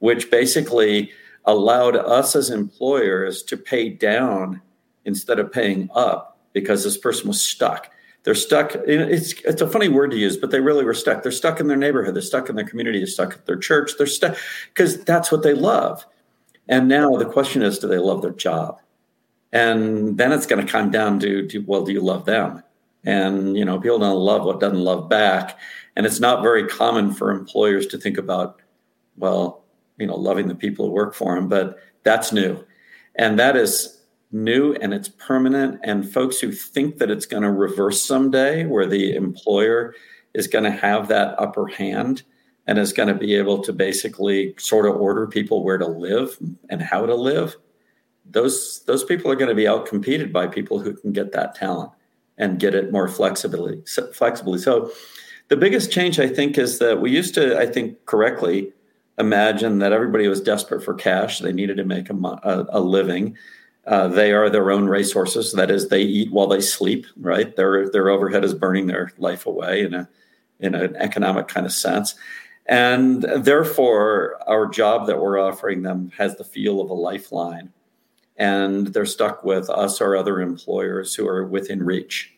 which 0.00 0.30
basically 0.30 1.10
allowed 1.44 1.96
us 1.96 2.36
as 2.36 2.50
employers 2.50 3.42
to 3.42 3.56
pay 3.56 3.88
down 3.88 4.60
instead 5.04 5.38
of 5.38 5.50
paying 5.50 5.88
up 5.94 6.38
because 6.52 6.84
this 6.84 6.98
person 6.98 7.28
was 7.28 7.40
stuck 7.40 7.90
they're 8.24 8.34
stuck. 8.34 8.74
It's 8.86 9.32
it's 9.44 9.62
a 9.62 9.66
funny 9.66 9.88
word 9.88 10.12
to 10.12 10.16
use, 10.16 10.36
but 10.36 10.50
they 10.50 10.60
really 10.60 10.84
were 10.84 10.94
stuck. 10.94 11.22
They're 11.22 11.32
stuck 11.32 11.58
in 11.58 11.66
their 11.66 11.76
neighborhood. 11.76 12.14
They're 12.14 12.22
stuck 12.22 12.48
in 12.48 12.56
their 12.56 12.66
community. 12.66 12.98
They're 12.98 13.06
stuck 13.06 13.32
at 13.34 13.46
their 13.46 13.56
church. 13.56 13.92
They're 13.98 14.06
stuck 14.06 14.36
because 14.72 15.02
that's 15.04 15.32
what 15.32 15.42
they 15.42 15.54
love. 15.54 16.06
And 16.68 16.88
now 16.88 17.16
the 17.16 17.26
question 17.26 17.62
is, 17.62 17.80
do 17.80 17.88
they 17.88 17.98
love 17.98 18.22
their 18.22 18.30
job? 18.30 18.80
And 19.52 20.16
then 20.16 20.32
it's 20.32 20.46
going 20.46 20.64
to 20.64 20.70
come 20.70 20.90
down 20.90 21.20
to, 21.20 21.46
to, 21.48 21.58
well, 21.60 21.84
do 21.84 21.92
you 21.92 22.00
love 22.00 22.24
them? 22.24 22.62
And 23.04 23.56
you 23.56 23.64
know, 23.64 23.80
people 23.80 23.98
don't 23.98 24.16
love 24.16 24.44
what 24.44 24.60
doesn't 24.60 24.80
love 24.80 25.08
back. 25.08 25.58
And 25.96 26.06
it's 26.06 26.20
not 26.20 26.42
very 26.42 26.66
common 26.66 27.12
for 27.12 27.30
employers 27.30 27.86
to 27.88 27.98
think 27.98 28.16
about, 28.16 28.60
well, 29.16 29.64
you 29.98 30.06
know, 30.06 30.16
loving 30.16 30.48
the 30.48 30.54
people 30.54 30.86
who 30.86 30.92
work 30.92 31.14
for 31.14 31.34
them. 31.34 31.48
But 31.48 31.78
that's 32.02 32.32
new, 32.32 32.64
and 33.16 33.38
that 33.38 33.56
is 33.56 34.02
new 34.32 34.74
and 34.76 34.94
it's 34.94 35.08
permanent 35.08 35.78
and 35.84 36.10
folks 36.10 36.40
who 36.40 36.50
think 36.50 36.96
that 36.96 37.10
it's 37.10 37.26
going 37.26 37.42
to 37.42 37.50
reverse 37.50 38.02
someday 38.02 38.64
where 38.64 38.86
the 38.86 39.14
employer 39.14 39.94
is 40.32 40.46
going 40.46 40.64
to 40.64 40.70
have 40.70 41.08
that 41.08 41.38
upper 41.38 41.66
hand 41.66 42.22
and 42.66 42.78
is 42.78 42.94
going 42.94 43.08
to 43.08 43.14
be 43.14 43.34
able 43.34 43.62
to 43.62 43.72
basically 43.72 44.54
sort 44.56 44.86
of 44.86 44.96
order 44.96 45.26
people 45.26 45.62
where 45.62 45.76
to 45.76 45.86
live 45.86 46.38
and 46.70 46.80
how 46.80 47.04
to 47.04 47.14
live 47.14 47.56
those 48.24 48.82
those 48.86 49.04
people 49.04 49.30
are 49.30 49.36
going 49.36 49.48
to 49.48 49.54
be 49.54 49.64
outcompeted 49.64 50.32
by 50.32 50.46
people 50.46 50.78
who 50.78 50.94
can 50.94 51.12
get 51.12 51.32
that 51.32 51.54
talent 51.54 51.90
and 52.38 52.58
get 52.58 52.74
it 52.74 52.92
more 52.92 53.08
flexibly 53.08 53.82
flexibly. 54.12 54.58
So 54.58 54.90
the 55.48 55.56
biggest 55.56 55.92
change 55.92 56.18
i 56.18 56.28
think 56.28 56.56
is 56.56 56.78
that 56.78 57.02
we 57.02 57.10
used 57.10 57.34
to 57.34 57.58
i 57.58 57.66
think 57.66 58.06
correctly 58.06 58.72
imagine 59.18 59.78
that 59.78 59.92
everybody 59.92 60.28
was 60.28 60.40
desperate 60.40 60.82
for 60.82 60.94
cash. 60.94 61.38
They 61.38 61.52
needed 61.52 61.76
to 61.78 61.84
make 61.84 62.10
a, 62.10 62.14
a, 62.14 62.66
a 62.70 62.80
living. 62.80 63.36
Uh, 63.86 64.08
they 64.08 64.32
are 64.32 64.48
their 64.48 64.70
own 64.70 64.86
racehorses. 64.86 65.52
That 65.52 65.70
is, 65.70 65.88
they 65.88 66.02
eat 66.02 66.30
while 66.30 66.46
they 66.46 66.60
sleep. 66.60 67.06
Right, 67.16 67.54
their 67.56 67.88
their 67.90 68.10
overhead 68.10 68.44
is 68.44 68.54
burning 68.54 68.86
their 68.86 69.12
life 69.18 69.46
away 69.46 69.82
in 69.82 69.94
a 69.94 70.08
in 70.60 70.74
an 70.74 70.94
economic 70.96 71.48
kind 71.48 71.66
of 71.66 71.72
sense, 71.72 72.14
and 72.66 73.22
therefore 73.22 74.38
our 74.46 74.68
job 74.68 75.08
that 75.08 75.20
we're 75.20 75.40
offering 75.40 75.82
them 75.82 76.12
has 76.16 76.36
the 76.36 76.44
feel 76.44 76.80
of 76.80 76.90
a 76.90 76.94
lifeline, 76.94 77.72
and 78.36 78.88
they're 78.88 79.06
stuck 79.06 79.44
with 79.44 79.68
us 79.70 80.00
or 80.00 80.16
other 80.16 80.40
employers 80.40 81.14
who 81.14 81.26
are 81.28 81.46
within 81.46 81.82
reach. 81.82 82.32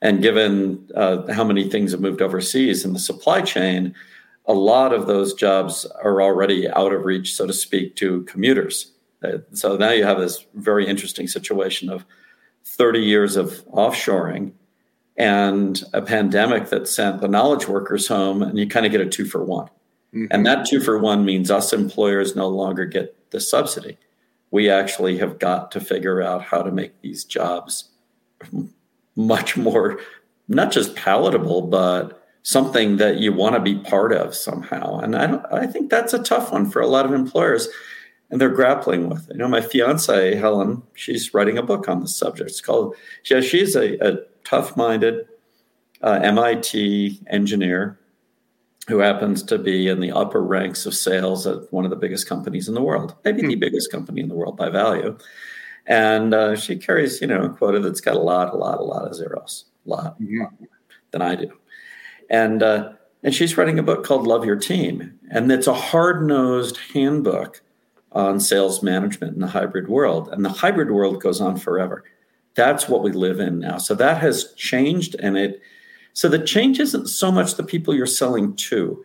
And 0.00 0.22
given 0.22 0.88
uh, 0.94 1.32
how 1.32 1.44
many 1.44 1.68
things 1.68 1.92
have 1.92 2.00
moved 2.00 2.22
overseas 2.22 2.84
in 2.84 2.92
the 2.92 2.98
supply 2.98 3.42
chain, 3.42 3.94
a 4.46 4.54
lot 4.54 4.92
of 4.92 5.06
those 5.06 5.34
jobs 5.34 5.84
are 6.02 6.22
already 6.22 6.68
out 6.68 6.92
of 6.92 7.04
reach, 7.04 7.34
so 7.34 7.46
to 7.46 7.52
speak, 7.52 7.96
to 7.96 8.22
commuters 8.22 8.92
so 9.52 9.76
now 9.76 9.90
you 9.90 10.04
have 10.04 10.18
this 10.18 10.46
very 10.54 10.86
interesting 10.86 11.26
situation 11.26 11.90
of 11.90 12.04
30 12.64 13.00
years 13.00 13.36
of 13.36 13.64
offshoring 13.66 14.52
and 15.16 15.82
a 15.92 16.00
pandemic 16.00 16.68
that 16.68 16.86
sent 16.86 17.20
the 17.20 17.26
knowledge 17.26 17.66
workers 17.66 18.06
home, 18.06 18.42
and 18.42 18.56
you 18.56 18.68
kind 18.68 18.86
of 18.86 18.92
get 18.92 19.00
a 19.00 19.06
two 19.06 19.24
for 19.24 19.42
one. 19.42 19.66
Mm-hmm. 20.14 20.26
And 20.30 20.46
that 20.46 20.66
two 20.66 20.80
for 20.80 20.98
one 20.98 21.24
means 21.24 21.50
us 21.50 21.72
employers 21.72 22.36
no 22.36 22.46
longer 22.48 22.84
get 22.84 23.30
the 23.30 23.40
subsidy. 23.40 23.98
We 24.50 24.70
actually 24.70 25.18
have 25.18 25.38
got 25.38 25.70
to 25.72 25.80
figure 25.80 26.22
out 26.22 26.42
how 26.42 26.62
to 26.62 26.70
make 26.70 27.00
these 27.02 27.24
jobs 27.24 27.90
much 29.16 29.56
more, 29.56 30.00
not 30.48 30.72
just 30.72 30.96
palatable, 30.96 31.62
but 31.62 32.24
something 32.42 32.96
that 32.96 33.18
you 33.18 33.32
want 33.32 33.54
to 33.54 33.60
be 33.60 33.76
part 33.76 34.12
of 34.12 34.34
somehow. 34.34 34.98
And 35.00 35.14
I, 35.14 35.40
I 35.52 35.66
think 35.66 35.90
that's 35.90 36.14
a 36.14 36.22
tough 36.22 36.52
one 36.52 36.70
for 36.70 36.80
a 36.80 36.86
lot 36.86 37.04
of 37.04 37.12
employers 37.12 37.68
and 38.30 38.40
they're 38.40 38.48
grappling 38.48 39.08
with 39.08 39.28
it. 39.28 39.34
You 39.34 39.38
know, 39.38 39.48
my 39.48 39.60
fiance 39.60 40.34
Helen, 40.34 40.82
she's 40.94 41.32
writing 41.32 41.58
a 41.58 41.62
book 41.62 41.88
on 41.88 42.00
the 42.00 42.08
subject. 42.08 42.50
It's 42.50 42.60
called. 42.60 42.94
Yeah, 43.28 43.40
she's 43.40 43.74
a, 43.74 43.96
a 44.06 44.18
tough-minded 44.44 45.26
uh, 46.02 46.20
MIT 46.22 47.20
engineer 47.28 47.97
who 48.88 48.98
happens 48.98 49.42
to 49.42 49.58
be 49.58 49.86
in 49.88 50.00
the 50.00 50.12
upper 50.12 50.42
ranks 50.42 50.86
of 50.86 50.94
sales 50.94 51.46
at 51.46 51.72
one 51.72 51.84
of 51.84 51.90
the 51.90 51.96
biggest 51.96 52.28
companies 52.28 52.68
in 52.68 52.74
the 52.74 52.82
world, 52.82 53.14
maybe 53.24 53.42
the 53.42 53.54
hmm. 53.54 53.60
biggest 53.60 53.92
company 53.92 54.20
in 54.20 54.28
the 54.28 54.34
world 54.34 54.56
by 54.56 54.70
value. 54.70 55.16
And 55.86 56.34
uh, 56.34 56.56
she 56.56 56.76
carries, 56.76 57.20
you 57.20 57.26
know, 57.26 57.44
a 57.44 57.50
quota 57.50 57.80
that's 57.80 58.00
got 58.00 58.16
a 58.16 58.20
lot, 58.20 58.52
a 58.52 58.56
lot, 58.56 58.78
a 58.78 58.82
lot 58.82 59.06
of 59.06 59.14
zeros, 59.14 59.66
a 59.86 59.90
lot, 59.90 60.20
mm-hmm. 60.20 60.40
lot 60.40 60.52
than 61.12 61.22
I 61.22 61.34
do. 61.34 61.52
And 62.28 62.62
uh, 62.62 62.92
and 63.22 63.34
she's 63.34 63.56
writing 63.56 63.78
a 63.78 63.82
book 63.82 64.04
called 64.04 64.26
Love 64.26 64.44
Your 64.44 64.56
Team, 64.56 65.18
and 65.30 65.50
it's 65.50 65.66
a 65.66 65.74
hard-nosed 65.74 66.78
handbook 66.92 67.62
on 68.12 68.38
sales 68.38 68.82
management 68.82 69.34
in 69.34 69.40
the 69.40 69.46
hybrid 69.48 69.88
world. 69.88 70.28
And 70.28 70.44
the 70.44 70.50
hybrid 70.50 70.90
world 70.90 71.20
goes 71.20 71.40
on 71.40 71.56
forever. 71.56 72.04
That's 72.54 72.88
what 72.88 73.02
we 73.02 73.12
live 73.12 73.40
in 73.40 73.58
now. 73.58 73.78
So 73.78 73.94
that 73.94 74.18
has 74.20 74.52
changed. 74.54 75.16
And 75.18 75.36
it, 75.36 75.60
so 76.12 76.28
the 76.28 76.38
change 76.38 76.80
isn't 76.80 77.08
so 77.08 77.30
much 77.30 77.54
the 77.54 77.62
people 77.62 77.94
you're 77.94 78.06
selling 78.06 78.56
to, 78.56 79.04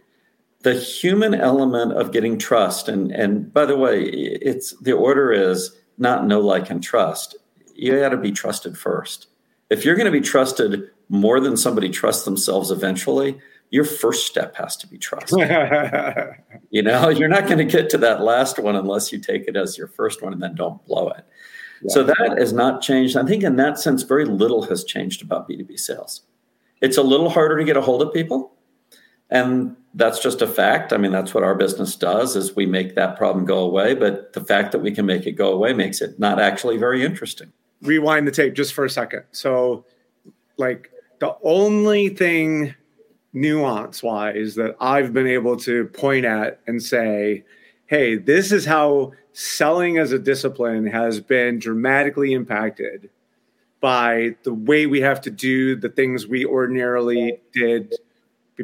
the 0.63 0.74
human 0.74 1.36
element 1.36 1.93
of 1.93 2.12
getting 2.12 2.38
trust. 2.38 2.88
And, 2.88 3.12
and 3.12 3.53
by 3.53 3.65
the 3.65 3.77
way, 3.77 4.03
it's 4.03 4.75
the 4.81 4.93
order 4.93 5.31
is 5.31 5.75
not 5.98 6.25
know, 6.25 6.39
like, 6.39 6.69
and 6.69 6.81
trust. 6.81 7.36
You 7.75 8.00
got 8.00 8.10
to 8.10 8.17
be 8.17 8.31
trusted 8.31 8.77
first. 8.77 9.27
If 9.69 9.86
you're 9.86 9.95
going 9.95 10.12
to 10.12 10.12
be 10.12 10.22
trusted 10.22 10.89
more 11.10 11.39
than 11.39 11.57
somebody 11.57 11.89
trusts 11.89 12.25
themselves 12.25 12.72
eventually, 12.72 13.38
your 13.69 13.83
first 13.83 14.27
step 14.27 14.55
has 14.55 14.77
to 14.77 14.88
be 14.88 14.98
trust. 14.98 15.31
you 16.69 16.81
know, 16.81 17.10
you're 17.10 17.27
not 17.27 17.45
going 17.45 17.57
to 17.57 17.65
get 17.65 17.89
to 17.89 17.98
that 17.98 18.22
last 18.22 18.60
one 18.60 18.75
unless 18.75 19.12
you 19.12 19.19
take 19.19 19.48
it 19.48 19.55
as 19.55 19.77
your 19.77 19.88
first 19.88 20.22
one 20.22 20.31
and 20.31 20.41
then 20.41 20.55
don't 20.55 20.83
blow 20.86 21.10
it. 21.10 21.25
Yeah. 21.81 21.93
So 21.93 22.03
that 22.03 22.36
has 22.38 22.53
not 22.53 22.81
changed. 22.81 23.17
I 23.17 23.25
think 23.25 23.43
in 23.43 23.55
that 23.57 23.79
sense, 23.79 24.03
very 24.03 24.25
little 24.25 24.62
has 24.63 24.83
changed 24.83 25.22
about 25.22 25.50
B2B 25.50 25.79
sales. 25.79 26.22
It's 26.84 26.98
a 26.98 27.02
little 27.02 27.30
harder 27.30 27.58
to 27.58 27.63
get 27.63 27.78
a 27.78 27.82
hold 27.82 28.02
of 28.02 28.13
people. 28.13 28.52
And 29.30 29.75
that's 29.96 30.20
just 30.20 30.42
a 30.42 30.48
fact. 30.48 30.92
I 30.92 30.98
mean, 30.98 31.12
that's 31.12 31.34
what 31.34 31.44
our 31.44 31.56
business 31.56 31.96
does 31.96 32.36
is 32.36 32.56
we 32.56 32.66
make 32.66 32.96
that 32.96 33.18
problem 33.18 33.46
go 33.46 33.60
away. 33.60 33.96
But 33.96 34.34
the 34.34 34.42
fact 34.42 34.74
that 34.74 34.80
we 34.80 34.92
can 34.92 35.06
make 35.06 35.25
it 35.25 35.32
go 35.32 35.54
away 35.54 35.74
makes 35.74 36.02
it 36.02 36.20
not 36.20 36.40
actually 36.40 36.78
very 36.78 37.04
interesting. 37.04 37.54
Rewind 37.82 38.28
the 38.28 38.32
tape 38.32 38.54
just 38.54 38.74
for 38.74 38.84
a 38.84 38.90
second. 38.90 39.24
So 39.32 39.86
like 40.58 40.92
the 41.20 41.36
only 41.42 42.10
thing 42.10 42.75
nuance 43.32 44.04
wise 44.04 44.56
that 44.56 44.75
I've 44.80 45.13
been 45.13 45.28
able 45.28 45.56
to 45.58 45.86
point 45.86 46.25
at 46.25 46.60
and 46.68 46.84
say, 46.84 47.46
hey, 47.86 48.18
this 48.18 48.52
is 48.52 48.66
how 48.66 49.13
selling 49.32 49.98
as 49.98 50.12
a 50.12 50.20
discipline 50.20 50.86
has 50.88 51.20
been 51.22 51.60
dramatically 51.60 52.34
impacted 52.34 53.10
by 53.84 54.34
the 54.44 54.54
way 54.54 54.88
we 54.88 55.02
have 55.02 55.20
to 55.20 55.30
do 55.30 55.75
the 55.75 55.90
things 55.90 56.25
we 56.25 56.46
ordinarily 56.46 57.40
did 57.52 57.94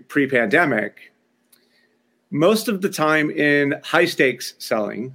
pre 0.08 0.26
pandemic. 0.26 1.12
Most 2.32 2.68
of 2.68 2.82
the 2.82 2.90
time 2.90 3.30
in 3.30 3.76
high 3.84 4.06
stakes 4.06 4.54
selling, 4.60 5.14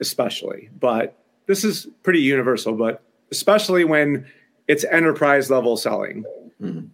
especially, 0.00 0.68
but 0.80 1.16
this 1.46 1.64
is 1.64 1.86
pretty 2.02 2.20
universal, 2.20 2.74
but 2.74 3.02
especially 3.30 3.84
when 3.84 4.26
it's 4.66 4.84
enterprise 4.84 5.50
level 5.50 5.76
selling. 5.76 6.24
Mm-hmm 6.60 6.88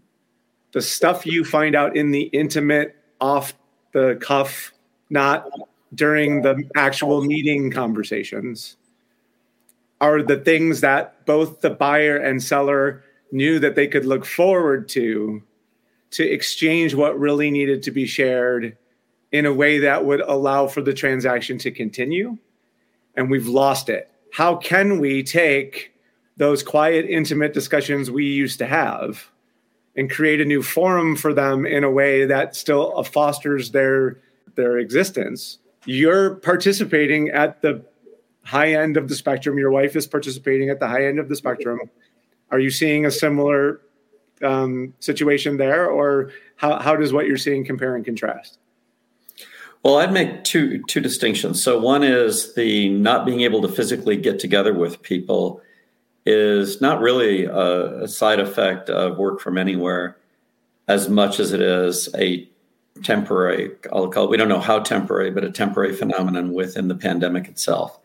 the 0.75 0.83
stuff 0.83 1.25
you 1.25 1.45
find 1.45 1.75
out 1.77 1.97
in 1.97 2.11
the 2.11 2.23
intimate, 2.25 2.97
off 3.21 3.55
the 3.93 4.19
cuff, 4.21 4.73
not 5.09 5.47
during 5.95 6.43
the 6.43 6.69
actual 6.77 7.23
meeting 7.23 7.71
conversations, 7.71 8.77
are 10.01 10.23
the 10.23 10.37
things 10.37 10.81
that 10.81 11.25
both 11.27 11.61
the 11.61 11.71
buyer 11.71 12.17
and 12.17 12.43
seller 12.43 13.05
knew 13.33 13.59
that 13.59 13.75
they 13.75 13.87
could 13.87 14.05
look 14.05 14.25
forward 14.25 14.89
to 14.89 15.43
to 16.11 16.23
exchange 16.23 16.95
what 16.95 17.19
really 17.19 17.51
needed 17.51 17.83
to 17.83 17.91
be 17.91 18.07
shared 18.07 18.77
in 19.33 19.47
a 19.47 19.53
way 19.53 19.81
that 19.81 20.05
would 20.05 20.21
allow 20.21 20.67
for 20.67 20.81
the 20.81 20.95
transaction 20.95 21.59
to 21.59 21.73
continue. 21.73 22.39
And 23.17 23.31
we've 23.31 23.49
lost 23.49 23.89
it. 23.89 24.09
How 24.33 24.55
can 24.55 25.01
we 25.01 25.25
take 25.25 25.93
those 26.37 26.63
quiet, 26.63 27.07
intimate 27.07 27.53
discussions 27.53 28.11
we 28.11 28.27
used 28.27 28.59
to 28.59 28.67
have 28.67 29.31
and 29.97 30.11
create 30.11 30.41
a 30.41 30.45
new 30.45 30.63
forum 30.63 31.17
for 31.17 31.33
them 31.33 31.65
in 31.65 31.85
a 31.85 31.91
way 31.91 32.25
that 32.27 32.57
still 32.57 33.03
fosters 33.05 33.71
their 33.71 34.19
their 34.57 34.79
existence. 34.79 35.59
You're 35.85 36.37
participating 36.37 37.31
at 37.31 37.61
the 37.63 37.85
high 38.45 38.75
end 38.75 38.97
of 38.97 39.09
the 39.09 39.15
spectrum. 39.15 39.59
Your 39.59 39.71
wife 39.71 39.97
is 39.97 40.07
participating 40.07 40.71
at 40.71 40.81
the 40.81 40.89
high 40.89 41.07
end 41.07 41.19
of 41.19 41.29
the 41.29 41.37
spectrum. 41.37 41.81
Are 42.51 42.59
you 42.59 42.71
seeing 42.71 43.07
a 43.07 43.11
similar 43.11 43.81
um, 44.43 44.95
situation 45.01 45.57
there, 45.57 45.91
or 45.91 46.31
how, 46.57 46.79
how 46.81 46.97
does 46.97 47.13
what 47.13 47.27
you're 47.27 47.37
seeing 47.37 47.65
compare 47.65 47.97
and 47.97 48.05
contrast? 48.05 48.59
Well, 49.83 49.99
I'd 49.99 50.13
make 50.13 50.45
two 50.45 50.83
two 50.85 51.01
distinctions. 51.01 51.63
So 51.63 51.79
one 51.79 52.03
is 52.03 52.55
the 52.55 52.89
not 52.89 53.27
being 53.27 53.43
able 53.43 53.61
to 53.63 53.69
physically 53.69 54.17
get 54.17 54.39
together 54.39 54.73
with 54.73 55.03
people 55.03 55.61
is 56.25 56.81
not 56.81 57.01
really 57.01 57.45
a, 57.45 58.05
a 58.05 58.09
side 58.09 58.41
effect 58.41 58.89
of 58.89 59.19
work 59.19 59.41
from 59.41 59.59
anywhere 59.59 60.17
as 60.89 61.09
much 61.09 61.41
as 61.41 61.53
it 61.53 61.61
is 61.61 62.09
a 62.15 62.49
temporary, 63.03 63.71
I'll 63.93 64.09
call 64.09 64.25
it, 64.25 64.31
we 64.31 64.37
don't 64.37 64.49
know 64.49 64.61
how 64.61 64.79
temporary, 64.79 65.31
but 65.31 65.45
a 65.45 65.51
temporary 65.51 65.95
phenomenon 65.95 66.53
within 66.53 66.89
the 66.89 66.95
pandemic 66.95 67.49
itself. 67.49 67.99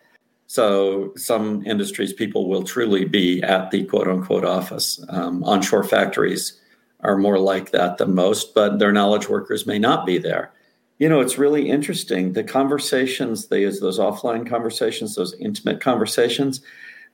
So, 0.49 1.13
some 1.15 1.63
industries, 1.67 2.11
people 2.11 2.49
will 2.49 2.63
truly 2.63 3.05
be 3.05 3.39
at 3.43 3.69
the 3.69 3.85
quote 3.85 4.07
unquote 4.07 4.43
office. 4.43 4.99
Um, 5.09 5.43
onshore 5.43 5.83
factories 5.83 6.59
are 7.01 7.17
more 7.17 7.37
like 7.37 7.69
that 7.69 7.99
than 7.99 8.15
most, 8.15 8.55
but 8.55 8.79
their 8.79 8.91
knowledge 8.91 9.29
workers 9.29 9.67
may 9.67 9.77
not 9.77 10.07
be 10.07 10.17
there. 10.17 10.51
You 10.97 11.07
know, 11.07 11.19
it's 11.19 11.37
really 11.37 11.69
interesting. 11.69 12.33
The 12.33 12.43
conversations, 12.43 13.49
they 13.49 13.61
use 13.61 13.79
those 13.79 13.99
offline 13.99 14.49
conversations, 14.49 15.13
those 15.13 15.35
intimate 15.35 15.81
conversations, 15.81 16.61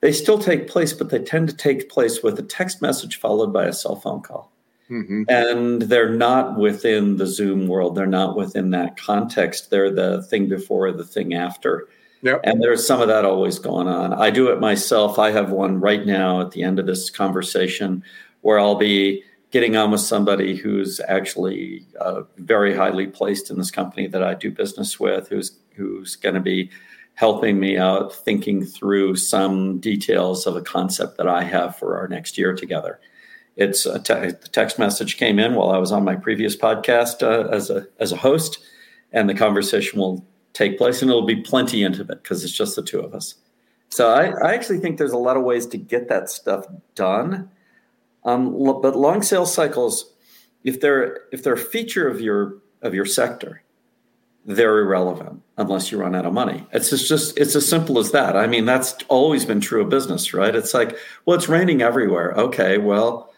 they 0.00 0.12
still 0.12 0.38
take 0.38 0.66
place, 0.66 0.94
but 0.94 1.10
they 1.10 1.18
tend 1.18 1.50
to 1.50 1.56
take 1.56 1.90
place 1.90 2.22
with 2.22 2.38
a 2.38 2.42
text 2.42 2.80
message 2.80 3.20
followed 3.20 3.52
by 3.52 3.66
a 3.66 3.72
cell 3.74 3.96
phone 3.96 4.22
call. 4.22 4.50
Mm-hmm. 4.90 5.24
And 5.28 5.82
they're 5.82 6.08
not 6.08 6.58
within 6.58 7.18
the 7.18 7.26
Zoom 7.26 7.68
world. 7.68 7.96
They're 7.96 8.06
not 8.06 8.34
within 8.34 8.70
that 8.70 8.96
context. 8.96 9.68
They're 9.68 9.92
the 9.92 10.22
thing 10.22 10.48
before, 10.48 10.90
the 10.90 11.04
thing 11.04 11.34
after. 11.34 11.86
Yep. 12.22 12.40
And 12.44 12.62
there's 12.62 12.86
some 12.86 13.00
of 13.00 13.08
that 13.08 13.24
always 13.24 13.58
going 13.58 13.88
on. 13.88 14.12
I 14.12 14.30
do 14.30 14.48
it 14.48 14.60
myself. 14.60 15.18
I 15.18 15.30
have 15.30 15.50
one 15.50 15.80
right 15.80 16.04
now 16.04 16.40
at 16.40 16.52
the 16.52 16.62
end 16.62 16.78
of 16.78 16.86
this 16.86 17.10
conversation 17.10 18.02
where 18.40 18.58
I'll 18.58 18.76
be 18.76 19.22
getting 19.50 19.76
on 19.76 19.90
with 19.90 20.00
somebody 20.00 20.56
who's 20.56 21.00
actually 21.08 21.86
uh, 22.00 22.22
very 22.38 22.74
highly 22.74 23.06
placed 23.06 23.50
in 23.50 23.58
this 23.58 23.70
company 23.70 24.06
that 24.08 24.22
I 24.22 24.34
do 24.34 24.50
business 24.50 24.98
with, 24.98 25.28
who's 25.28 25.58
who's 25.74 26.16
going 26.16 26.34
to 26.34 26.40
be 26.40 26.70
helping 27.14 27.58
me 27.58 27.78
out 27.78 28.14
thinking 28.14 28.64
through 28.64 29.16
some 29.16 29.78
details 29.78 30.46
of 30.46 30.56
a 30.56 30.62
concept 30.62 31.16
that 31.16 31.26
I 31.26 31.42
have 31.44 31.76
for 31.76 31.96
our 31.98 32.08
next 32.08 32.36
year 32.36 32.54
together. 32.54 33.00
It's 33.56 33.86
a 33.86 33.98
te- 33.98 34.32
the 34.32 34.48
text 34.52 34.78
message 34.78 35.16
came 35.16 35.38
in 35.38 35.54
while 35.54 35.70
I 35.70 35.78
was 35.78 35.92
on 35.92 36.04
my 36.04 36.14
previous 36.16 36.56
podcast 36.56 37.22
uh, 37.22 37.48
as 37.48 37.70
a 37.70 37.86
as 37.98 38.12
a 38.12 38.16
host, 38.16 38.58
and 39.12 39.28
the 39.28 39.34
conversation 39.34 39.98
will 39.98 40.26
take 40.56 40.78
place, 40.78 41.02
and 41.02 41.10
it'll 41.10 41.26
be 41.26 41.36
plenty 41.36 41.84
intimate 41.84 42.22
because 42.22 42.42
it's 42.42 42.52
just 42.52 42.76
the 42.76 42.82
two 42.82 43.00
of 43.00 43.14
us. 43.14 43.34
So 43.90 44.10
I, 44.10 44.30
I, 44.48 44.54
actually 44.54 44.78
think 44.78 44.98
there's 44.98 45.12
a 45.12 45.18
lot 45.18 45.36
of 45.36 45.44
ways 45.44 45.66
to 45.66 45.78
get 45.78 46.08
that 46.08 46.28
stuff 46.28 46.66
done. 46.94 47.50
Um, 48.24 48.52
but 48.82 48.96
long 48.96 49.22
sales 49.22 49.54
cycles, 49.54 50.12
if 50.64 50.80
they're 50.80 51.20
if 51.30 51.42
they're 51.42 51.52
a 51.54 51.58
feature 51.58 52.08
of 52.08 52.20
your 52.20 52.56
of 52.82 52.94
your 52.94 53.04
sector, 53.04 53.62
they're 54.44 54.80
irrelevant 54.80 55.42
unless 55.58 55.92
you 55.92 55.98
run 55.98 56.14
out 56.14 56.26
of 56.26 56.32
money. 56.32 56.66
It's 56.72 56.90
just, 56.90 57.08
just 57.08 57.38
it's 57.38 57.54
as 57.54 57.68
simple 57.68 57.98
as 57.98 58.10
that. 58.12 58.36
I 58.36 58.46
mean, 58.46 58.64
that's 58.64 58.96
always 59.08 59.44
been 59.44 59.60
true 59.60 59.82
of 59.82 59.88
business, 59.88 60.34
right? 60.34 60.54
It's 60.54 60.74
like, 60.74 60.96
well, 61.24 61.36
it's 61.36 61.48
raining 61.48 61.82
everywhere. 61.82 62.32
Okay, 62.32 62.78
well, 62.78 63.32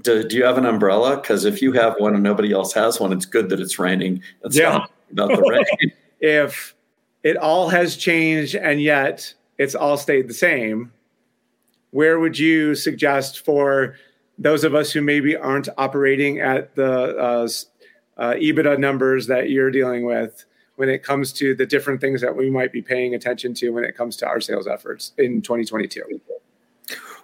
do, 0.00 0.22
do 0.22 0.36
you 0.36 0.44
have 0.44 0.56
an 0.56 0.66
umbrella? 0.66 1.16
Because 1.16 1.44
if 1.44 1.60
you 1.60 1.72
have 1.72 1.96
one 1.98 2.14
and 2.14 2.22
nobody 2.22 2.52
else 2.52 2.72
has 2.72 3.00
one, 3.00 3.12
it's 3.12 3.26
good 3.26 3.50
that 3.50 3.60
it's 3.60 3.78
raining. 3.78 4.22
It's 4.44 4.56
yeah. 4.56 4.86
about 5.12 5.28
the 5.28 5.42
rain. 5.42 5.92
if 6.20 6.74
it 7.22 7.36
all 7.36 7.68
has 7.68 7.96
changed 7.96 8.54
and 8.54 8.80
yet 8.80 9.34
it's 9.58 9.74
all 9.74 9.96
stayed 9.96 10.28
the 10.28 10.34
same, 10.34 10.92
where 11.90 12.18
would 12.18 12.38
you 12.38 12.74
suggest 12.74 13.44
for 13.44 13.96
those 14.38 14.64
of 14.64 14.74
us 14.74 14.92
who 14.92 15.02
maybe 15.02 15.36
aren't 15.36 15.68
operating 15.76 16.40
at 16.40 16.74
the 16.74 17.16
uh, 17.18 17.48
uh, 18.16 18.34
EBITDA 18.34 18.78
numbers 18.78 19.26
that 19.26 19.50
you're 19.50 19.70
dealing 19.70 20.06
with 20.06 20.44
when 20.76 20.88
it 20.88 21.02
comes 21.02 21.32
to 21.34 21.54
the 21.54 21.66
different 21.66 22.00
things 22.00 22.22
that 22.22 22.34
we 22.34 22.48
might 22.48 22.72
be 22.72 22.80
paying 22.80 23.14
attention 23.14 23.52
to 23.52 23.70
when 23.70 23.84
it 23.84 23.94
comes 23.94 24.16
to 24.16 24.26
our 24.26 24.40
sales 24.40 24.66
efforts 24.66 25.12
in 25.18 25.42
2022? 25.42 26.20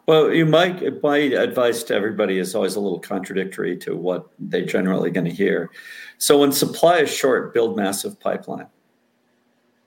Well, 0.06 0.32
you 0.32 0.46
might 0.46 1.02
my 1.02 1.16
advice 1.16 1.82
to 1.84 1.94
everybody 1.94 2.38
is 2.38 2.54
always 2.54 2.76
a 2.76 2.80
little 2.80 3.00
contradictory 3.00 3.76
to 3.78 3.96
what 3.96 4.28
they're 4.38 4.64
generally 4.64 5.10
going 5.10 5.24
to 5.24 5.32
hear. 5.32 5.70
So 6.18 6.38
when 6.38 6.52
supply 6.52 6.98
is 6.98 7.10
short, 7.10 7.54
build 7.54 7.76
massive 7.76 8.20
pipeline 8.20 8.68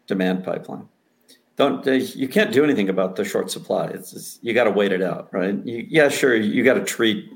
demand 0.09 0.43
pipeline. 0.43 0.89
Don't 1.55 1.85
you 1.85 2.27
can't 2.27 2.51
do 2.51 2.63
anything 2.63 2.89
about 2.89 3.15
the 3.15 3.23
short 3.23 3.49
supply. 3.51 3.87
It's, 3.87 4.13
it's 4.13 4.39
you 4.41 4.53
got 4.53 4.65
to 4.65 4.71
wait 4.71 4.91
it 4.91 5.01
out, 5.01 5.29
right? 5.31 5.55
You, 5.65 5.85
yeah, 5.89 6.09
sure. 6.09 6.35
You 6.35 6.63
got 6.63 6.75
to 6.75 6.83
treat 6.83 7.29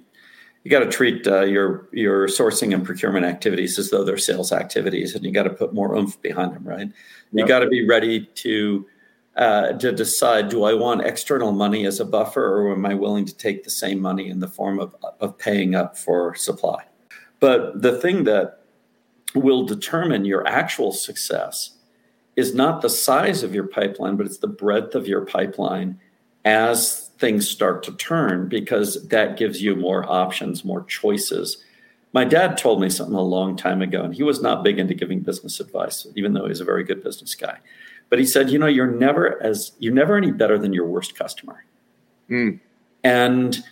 you 0.63 0.71
got 0.71 0.79
to 0.79 0.89
treat 0.89 1.27
uh, 1.27 1.41
your 1.41 1.89
your 1.91 2.27
sourcing 2.27 2.73
and 2.73 2.85
procurement 2.85 3.25
activities 3.25 3.77
as 3.77 3.89
though 3.89 4.03
they're 4.03 4.17
sales 4.17 4.51
activities, 4.51 5.13
and 5.13 5.25
you 5.25 5.31
got 5.31 5.43
to 5.43 5.49
put 5.49 5.73
more 5.73 5.93
oomph 5.95 6.21
behind 6.21 6.53
them, 6.53 6.63
right? 6.63 6.89
You 7.33 7.45
got 7.45 7.59
to 7.59 7.67
be 7.67 7.85
ready 7.85 8.25
to 8.35 8.85
uh, 9.35 9.73
to 9.73 9.91
decide: 9.91 10.47
Do 10.47 10.63
I 10.63 10.73
want 10.73 11.05
external 11.05 11.51
money 11.51 11.85
as 11.85 11.99
a 11.99 12.05
buffer, 12.05 12.45
or 12.45 12.71
am 12.71 12.85
I 12.85 12.93
willing 12.93 13.25
to 13.25 13.35
take 13.35 13.65
the 13.65 13.69
same 13.69 13.99
money 13.99 14.29
in 14.29 14.39
the 14.39 14.47
form 14.47 14.79
of 14.79 14.95
of 15.19 15.37
paying 15.37 15.75
up 15.75 15.97
for 15.97 16.33
supply? 16.35 16.85
But 17.41 17.81
the 17.81 17.99
thing 17.99 18.23
that 18.23 18.61
will 19.35 19.65
determine 19.65 20.23
your 20.23 20.47
actual 20.47 20.93
success 20.93 21.71
is 22.35 22.55
not 22.55 22.81
the 22.81 22.89
size 22.89 23.43
of 23.43 23.53
your 23.53 23.67
pipeline, 23.67 24.15
but 24.15 24.25
it's 24.25 24.39
the 24.39 24.47
breadth 24.47 24.95
of 24.95 25.07
your 25.07 25.25
pipeline 25.25 25.99
as 26.45 27.09
things 27.19 27.47
start 27.47 27.83
to 27.83 27.91
turn, 27.93 28.49
because 28.49 29.07
that 29.07 29.37
gives 29.37 29.61
you 29.61 29.75
more 29.75 30.03
options, 30.11 30.65
more 30.65 30.83
choices. 30.85 31.63
My 32.11 32.25
dad 32.25 32.57
told 32.57 32.81
me 32.81 32.89
something 32.89 33.15
a 33.15 33.21
long 33.21 33.55
time 33.55 33.81
ago, 33.81 34.03
and 34.03 34.13
he 34.13 34.23
was 34.23 34.41
not 34.41 34.63
big 34.63 34.77
into 34.77 34.93
giving 34.93 35.21
business 35.21 35.59
advice, 35.59 36.05
even 36.15 36.33
though 36.33 36.47
he's 36.47 36.59
a 36.59 36.65
very 36.65 36.83
good 36.83 37.03
business 37.03 37.33
guy. 37.33 37.59
But 38.09 38.19
he 38.19 38.25
said, 38.25 38.49
you 38.49 38.59
know, 38.59 38.67
you're 38.67 38.91
never 38.91 39.41
as 39.41 39.71
you're 39.79 39.93
never 39.93 40.17
any 40.17 40.31
better 40.31 40.59
than 40.59 40.73
your 40.73 40.85
worst 40.85 41.15
customer. 41.15 41.65
Mm. 42.29 42.59
And 43.03 43.63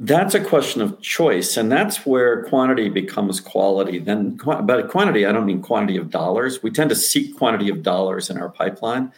that's 0.00 0.34
a 0.34 0.42
question 0.42 0.80
of 0.80 0.98
choice 1.02 1.58
and 1.58 1.70
that's 1.70 2.06
where 2.06 2.44
quantity 2.44 2.88
becomes 2.88 3.38
quality. 3.38 3.98
Then 3.98 4.36
by 4.36 4.82
quantity 4.82 5.26
i 5.26 5.32
don't 5.32 5.44
mean 5.44 5.60
quantity 5.60 5.98
of 5.98 6.10
dollars. 6.10 6.62
We 6.62 6.70
tend 6.70 6.88
to 6.88 6.96
seek 6.96 7.36
quantity 7.36 7.68
of 7.68 7.82
dollars 7.82 8.30
in 8.30 8.38
our 8.38 8.48
pipeline. 8.48 9.12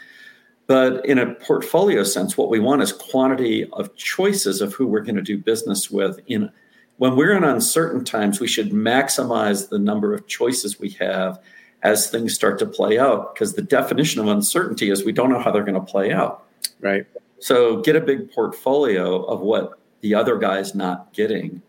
But 0.66 1.06
in 1.06 1.18
a 1.18 1.34
portfolio 1.34 2.02
sense 2.02 2.36
what 2.36 2.50
we 2.50 2.58
want 2.58 2.82
is 2.82 2.92
quantity 2.92 3.68
of 3.72 3.94
choices 3.94 4.60
of 4.60 4.74
who 4.74 4.88
we're 4.88 5.02
going 5.02 5.16
to 5.16 5.22
do 5.22 5.38
business 5.38 5.88
with. 5.88 6.18
In 6.26 6.50
when 6.96 7.14
we're 7.14 7.36
in 7.36 7.44
uncertain 7.44 8.04
times 8.04 8.40
we 8.40 8.48
should 8.48 8.72
maximize 8.72 9.68
the 9.68 9.78
number 9.78 10.12
of 10.12 10.26
choices 10.26 10.80
we 10.80 10.90
have 10.90 11.40
as 11.84 12.10
things 12.10 12.34
start 12.34 12.58
to 12.58 12.66
play 12.66 12.98
out 12.98 13.34
because 13.34 13.54
the 13.54 13.62
definition 13.62 14.20
of 14.20 14.26
uncertainty 14.26 14.90
is 14.90 15.04
we 15.04 15.12
don't 15.12 15.30
know 15.30 15.40
how 15.40 15.52
they're 15.52 15.62
going 15.62 15.74
to 15.74 15.92
play 15.92 16.12
out. 16.12 16.44
Right. 16.80 17.06
So 17.38 17.80
get 17.82 17.94
a 17.94 18.00
big 18.00 18.32
portfolio 18.32 19.22
of 19.24 19.40
what 19.40 19.78
the 20.02 20.14
other 20.14 20.36
guy's 20.36 20.74
not 20.74 21.12
getting, 21.14 21.62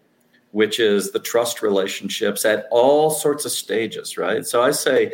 which 0.52 0.80
is 0.80 1.12
the 1.12 1.20
trust 1.20 1.62
relationships 1.62 2.44
at 2.44 2.68
all 2.72 3.10
sorts 3.10 3.46
of 3.46 3.52
stages, 3.52 4.18
right? 4.18 4.46
So 4.46 4.62
I 4.62 4.72
say 4.72 5.14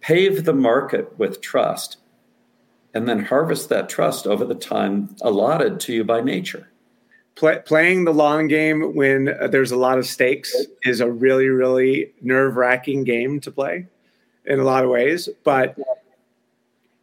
pave 0.00 0.44
the 0.44 0.54
market 0.54 1.18
with 1.18 1.40
trust 1.40 1.96
and 2.94 3.08
then 3.08 3.24
harvest 3.24 3.68
that 3.70 3.88
trust 3.88 4.26
over 4.26 4.44
the 4.44 4.54
time 4.54 5.14
allotted 5.22 5.80
to 5.80 5.92
you 5.92 6.04
by 6.04 6.20
nature. 6.20 6.70
Play, 7.34 7.60
playing 7.64 8.04
the 8.04 8.12
long 8.12 8.48
game 8.48 8.94
when 8.94 9.36
there's 9.50 9.70
a 9.70 9.76
lot 9.76 9.98
of 9.98 10.06
stakes 10.06 10.54
is 10.84 11.00
a 11.00 11.10
really, 11.10 11.48
really 11.48 12.12
nerve 12.20 12.56
wracking 12.56 13.04
game 13.04 13.40
to 13.40 13.50
play 13.50 13.86
in 14.44 14.58
a 14.58 14.64
lot 14.64 14.84
of 14.84 14.90
ways. 14.90 15.28
But 15.44 15.76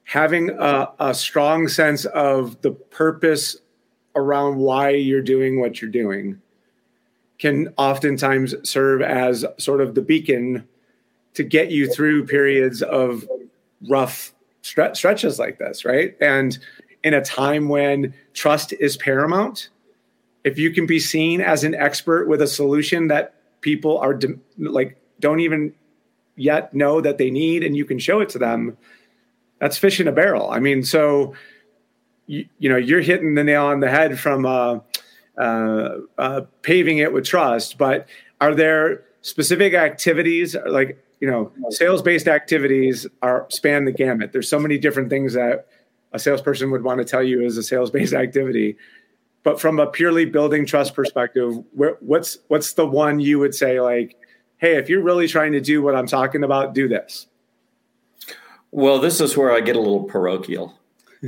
having 0.03 0.49
a, 0.49 0.89
a 0.99 1.13
strong 1.13 1.67
sense 1.67 2.05
of 2.05 2.61
the 2.61 2.71
purpose 2.71 3.57
around 4.15 4.57
why 4.57 4.89
you're 4.89 5.21
doing 5.21 5.59
what 5.59 5.81
you're 5.81 5.91
doing 5.91 6.41
can 7.37 7.73
oftentimes 7.77 8.55
serve 8.63 9.01
as 9.01 9.45
sort 9.57 9.81
of 9.81 9.93
the 9.95 10.01
beacon 10.01 10.67
to 11.33 11.43
get 11.43 11.69
you 11.69 11.87
through 11.87 12.25
periods 12.25 12.81
of 12.81 13.27
rough 13.87 14.33
stre- 14.63 14.95
stretches 14.95 15.37
like 15.37 15.57
this, 15.57 15.83
right? 15.83 16.15
And 16.21 16.57
in 17.03 17.13
a 17.13 17.21
time 17.21 17.69
when 17.69 18.13
trust 18.33 18.73
is 18.73 18.97
paramount, 18.97 19.69
if 20.43 20.57
you 20.57 20.71
can 20.71 20.85
be 20.85 20.99
seen 20.99 21.41
as 21.41 21.63
an 21.63 21.75
expert 21.75 22.27
with 22.27 22.41
a 22.41 22.47
solution 22.47 23.07
that 23.07 23.35
people 23.61 23.97
are 23.97 24.13
de- 24.13 24.39
like 24.57 24.97
don't 25.19 25.39
even 25.39 25.73
yet 26.35 26.73
know 26.73 27.01
that 27.01 27.17
they 27.17 27.31
need 27.31 27.63
and 27.63 27.75
you 27.75 27.85
can 27.85 27.99
show 27.99 28.19
it 28.19 28.29
to 28.29 28.39
them, 28.39 28.77
that's 29.59 29.77
fish 29.77 29.99
in 29.99 30.07
a 30.07 30.11
barrel. 30.11 30.49
I 30.51 30.59
mean, 30.59 30.83
so 30.83 31.33
you, 32.27 32.47
you 32.59 32.69
know 32.69 32.77
you're 32.77 33.01
hitting 33.01 33.35
the 33.35 33.43
nail 33.43 33.65
on 33.65 33.79
the 33.79 33.89
head 33.89 34.19
from 34.19 34.45
uh, 34.45 34.79
uh, 35.37 35.97
uh, 36.17 36.41
paving 36.61 36.99
it 36.99 37.13
with 37.13 37.25
trust. 37.25 37.77
But 37.77 38.07
are 38.41 38.55
there 38.55 39.03
specific 39.21 39.73
activities 39.73 40.55
like 40.67 41.03
you 41.19 41.29
know 41.29 41.51
sales 41.69 42.01
based 42.01 42.27
activities 42.27 43.07
are 43.21 43.45
span 43.49 43.85
the 43.85 43.91
gamut? 43.91 44.31
There's 44.31 44.49
so 44.49 44.59
many 44.59 44.77
different 44.77 45.09
things 45.09 45.33
that 45.33 45.67
a 46.13 46.19
salesperson 46.19 46.71
would 46.71 46.83
want 46.83 46.99
to 46.99 47.05
tell 47.05 47.23
you 47.23 47.43
as 47.45 47.57
a 47.57 47.63
sales 47.63 47.91
based 47.91 48.13
activity. 48.25 48.77
But 49.43 49.61
from 49.61 49.79
a 49.79 49.85
purely 49.85 50.25
building 50.25 50.65
trust 50.65 50.95
perspective, 50.95 51.63
what's 51.73 52.39
what's 52.47 52.73
the 52.73 52.85
one 52.85 53.19
you 53.19 53.37
would 53.37 53.53
say 53.53 53.79
like, 53.79 54.17
hey, 54.57 54.77
if 54.77 54.89
you're 54.89 55.03
really 55.03 55.27
trying 55.27 55.51
to 55.51 55.61
do 55.61 55.83
what 55.83 55.95
I'm 55.95 56.07
talking 56.07 56.43
about, 56.43 56.73
do 56.73 56.87
this. 56.87 57.27
Well, 58.71 58.99
this 58.99 59.21
is 59.21 59.37
where 59.37 59.53
I 59.53 59.61
get 59.61 59.75
a 59.75 59.79
little 59.79 60.03
parochial. 60.03 60.77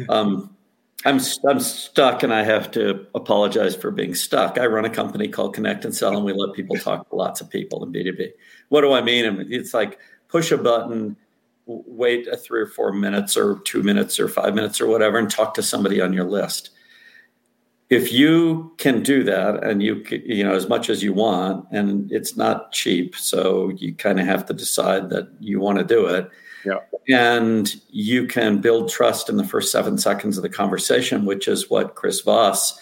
Um, 0.10 0.57
I'm 1.06 1.20
I'm 1.48 1.60
stuck, 1.60 2.24
and 2.24 2.34
I 2.34 2.44
have 2.44 2.72
to 2.72 3.06
apologize 3.14 3.76
for 3.76 3.92
being 3.92 4.16
stuck. 4.16 4.58
I 4.58 4.66
run 4.66 4.86
a 4.86 4.90
company 4.90 5.28
called 5.28 5.54
Connect 5.54 5.86
and 5.86 5.96
Sell, 5.96 6.16
and 6.16 6.26
we 6.26 6.34
let 6.34 6.56
people 6.56 6.76
talk 6.76 7.08
to 7.10 7.16
lots 7.16 7.40
of 7.40 7.50
people 7.50 7.84
in 7.84 7.92
B2B. 7.92 8.32
What 8.70 8.82
do 8.82 8.94
I 8.94 9.02
mean? 9.02 9.46
It's 9.50 9.74
like 9.74 10.00
push 10.28 10.52
a 10.52 10.58
button, 10.58 11.16
wait 11.68 12.28
a 12.28 12.36
three 12.36 12.62
or 12.62 12.68
four 12.68 12.92
minutes, 12.92 13.38
or 13.38 13.60
two 13.60 13.84
minutes, 13.84 14.20
or 14.20 14.28
five 14.28 14.56
minutes, 14.56 14.82
or 14.82 14.88
whatever, 14.88 15.20
and 15.20 15.30
talk 15.30 15.54
to 15.54 15.64
somebody 15.64 16.02
on 16.02 16.14
your 16.14 16.26
list. 16.26 16.72
If 17.90 18.12
you 18.12 18.74
can 18.78 19.04
do 19.04 19.24
that, 19.24 19.64
and 19.64 19.84
you 19.84 20.04
you 20.10 20.44
know 20.44 20.56
as 20.56 20.68
much 20.68 20.90
as 20.90 21.04
you 21.04 21.14
want, 21.14 21.68
and 21.72 22.12
it's 22.12 22.36
not 22.36 22.72
cheap, 22.72 23.16
so 23.16 23.70
you 23.78 23.94
kind 23.94 24.20
of 24.20 24.26
have 24.26 24.48
to 24.48 24.54
decide 24.54 25.12
that 25.12 25.30
you 25.40 25.60
want 25.60 25.78
to 25.78 25.84
do 25.84 26.08
it 26.08 26.28
yeah. 26.68 26.80
And 27.18 27.74
you 27.90 28.28
can 28.28 28.60
build 28.60 28.90
trust 28.90 29.30
in 29.30 29.38
the 29.38 29.44
first 29.44 29.72
seven 29.72 29.98
seconds 29.98 30.38
of 30.38 30.44
the 30.44 30.50
conversation, 30.50 31.26
which 31.26 31.48
is 31.48 31.70
what 31.70 31.96
Chris 31.96 32.22
Voss, 32.22 32.80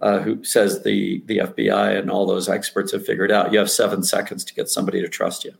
uh, 0.00 0.20
who 0.20 0.42
says 0.44 0.82
the, 0.82 1.22
the 1.26 1.38
FBI 1.38 1.98
and 1.98 2.10
all 2.10 2.26
those 2.26 2.48
experts 2.48 2.92
have 2.92 3.04
figured 3.04 3.30
out. 3.30 3.52
You 3.52 3.58
have 3.58 3.70
seven 3.70 4.02
seconds 4.02 4.44
to 4.44 4.54
get 4.54 4.68
somebody 4.68 5.00
to 5.02 5.08
trust 5.08 5.44
you. 5.44 5.52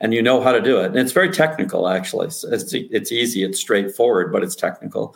And 0.00 0.14
you 0.14 0.22
know 0.22 0.40
how 0.40 0.52
to 0.52 0.62
do 0.62 0.78
it. 0.78 0.86
And 0.86 0.96
it's 0.96 1.12
very 1.12 1.30
technical, 1.30 1.86
actually. 1.86 2.28
It's, 2.28 2.44
it's 2.44 3.12
easy, 3.12 3.44
it's 3.44 3.60
straightforward, 3.60 4.32
but 4.32 4.42
it's 4.42 4.56
technical. 4.56 5.14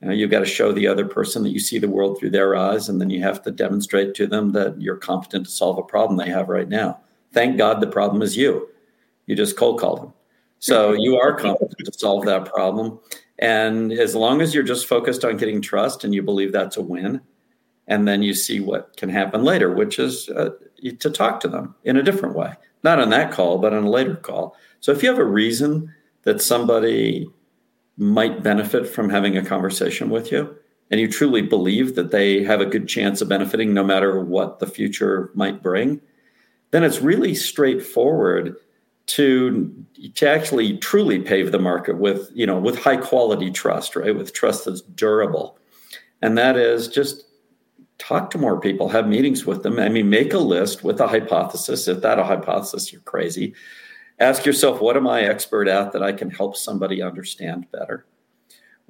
You 0.00 0.08
know, 0.08 0.14
you've 0.14 0.30
got 0.30 0.40
to 0.40 0.46
show 0.46 0.70
the 0.70 0.86
other 0.86 1.04
person 1.04 1.42
that 1.42 1.50
you 1.50 1.58
see 1.58 1.78
the 1.78 1.88
world 1.88 2.18
through 2.18 2.30
their 2.30 2.54
eyes, 2.54 2.88
and 2.88 3.00
then 3.00 3.10
you 3.10 3.20
have 3.22 3.42
to 3.42 3.50
demonstrate 3.50 4.14
to 4.14 4.28
them 4.28 4.52
that 4.52 4.80
you're 4.80 4.96
competent 4.96 5.46
to 5.46 5.50
solve 5.50 5.78
a 5.78 5.82
problem 5.82 6.16
they 6.16 6.30
have 6.30 6.48
right 6.48 6.68
now. 6.68 7.00
Thank 7.32 7.58
God 7.58 7.80
the 7.80 7.88
problem 7.88 8.22
is 8.22 8.36
you. 8.36 8.68
You 9.26 9.34
just 9.34 9.56
cold 9.56 9.80
call 9.80 9.96
them. 9.96 10.12
So 10.60 10.92
you 10.92 11.16
are 11.18 11.34
competent 11.34 11.86
to 11.86 11.98
solve 11.98 12.26
that 12.26 12.44
problem. 12.44 13.00
And 13.38 13.92
as 13.92 14.14
long 14.14 14.42
as 14.42 14.54
you're 14.54 14.62
just 14.62 14.86
focused 14.86 15.24
on 15.24 15.38
getting 15.38 15.62
trust 15.62 16.04
and 16.04 16.14
you 16.14 16.22
believe 16.22 16.52
that's 16.52 16.76
a 16.76 16.82
win, 16.82 17.20
and 17.88 18.06
then 18.06 18.22
you 18.22 18.34
see 18.34 18.60
what 18.60 18.96
can 18.96 19.08
happen 19.08 19.42
later, 19.42 19.72
which 19.72 19.98
is 19.98 20.28
uh, 20.28 20.50
to 20.98 21.10
talk 21.10 21.40
to 21.40 21.48
them 21.48 21.74
in 21.84 21.96
a 21.96 22.02
different 22.02 22.36
way, 22.36 22.52
not 22.84 23.00
on 23.00 23.10
that 23.10 23.32
call, 23.32 23.58
but 23.58 23.72
on 23.72 23.84
a 23.84 23.90
later 23.90 24.14
call. 24.16 24.54
So 24.80 24.92
if 24.92 25.02
you 25.02 25.08
have 25.08 25.18
a 25.18 25.24
reason 25.24 25.92
that 26.22 26.42
somebody 26.42 27.28
might 27.96 28.42
benefit 28.42 28.86
from 28.86 29.08
having 29.08 29.36
a 29.36 29.44
conversation 29.44 30.10
with 30.10 30.30
you, 30.30 30.54
and 30.90 31.00
you 31.00 31.08
truly 31.08 31.42
believe 31.42 31.94
that 31.94 32.10
they 32.10 32.42
have 32.44 32.60
a 32.60 32.66
good 32.66 32.86
chance 32.86 33.20
of 33.20 33.28
benefiting 33.28 33.72
no 33.72 33.84
matter 33.84 34.20
what 34.20 34.58
the 34.58 34.66
future 34.66 35.30
might 35.34 35.62
bring, 35.62 36.00
then 36.70 36.84
it's 36.84 37.00
really 37.00 37.34
straightforward 37.34 38.56
to 39.06 39.86
to 40.14 40.28
actually 40.28 40.78
truly 40.78 41.18
pave 41.18 41.52
the 41.52 41.58
market 41.58 41.98
with 41.98 42.30
you 42.34 42.46
know 42.46 42.58
with 42.58 42.78
high 42.78 42.96
quality 42.96 43.50
trust 43.50 43.96
right? 43.96 44.16
With 44.16 44.32
trust 44.32 44.64
that's 44.64 44.82
durable. 44.82 45.58
And 46.22 46.36
that 46.38 46.56
is 46.56 46.88
just 46.88 47.24
talk 47.98 48.30
to 48.30 48.38
more 48.38 48.60
people 48.60 48.88
have 48.88 49.08
meetings 49.08 49.44
with 49.44 49.62
them. 49.62 49.78
I 49.78 49.88
mean 49.88 50.10
make 50.10 50.32
a 50.32 50.38
list 50.38 50.84
with 50.84 51.00
a 51.00 51.08
hypothesis. 51.08 51.88
If 51.88 52.02
that 52.02 52.18
a 52.18 52.24
hypothesis 52.24 52.92
you're 52.92 53.02
crazy. 53.02 53.54
Ask 54.18 54.44
yourself 54.44 54.80
what 54.80 54.96
am 54.96 55.06
i 55.06 55.22
expert 55.22 55.66
at 55.66 55.92
that 55.92 56.02
i 56.02 56.12
can 56.12 56.30
help 56.30 56.56
somebody 56.56 57.02
understand 57.02 57.70
better? 57.72 58.06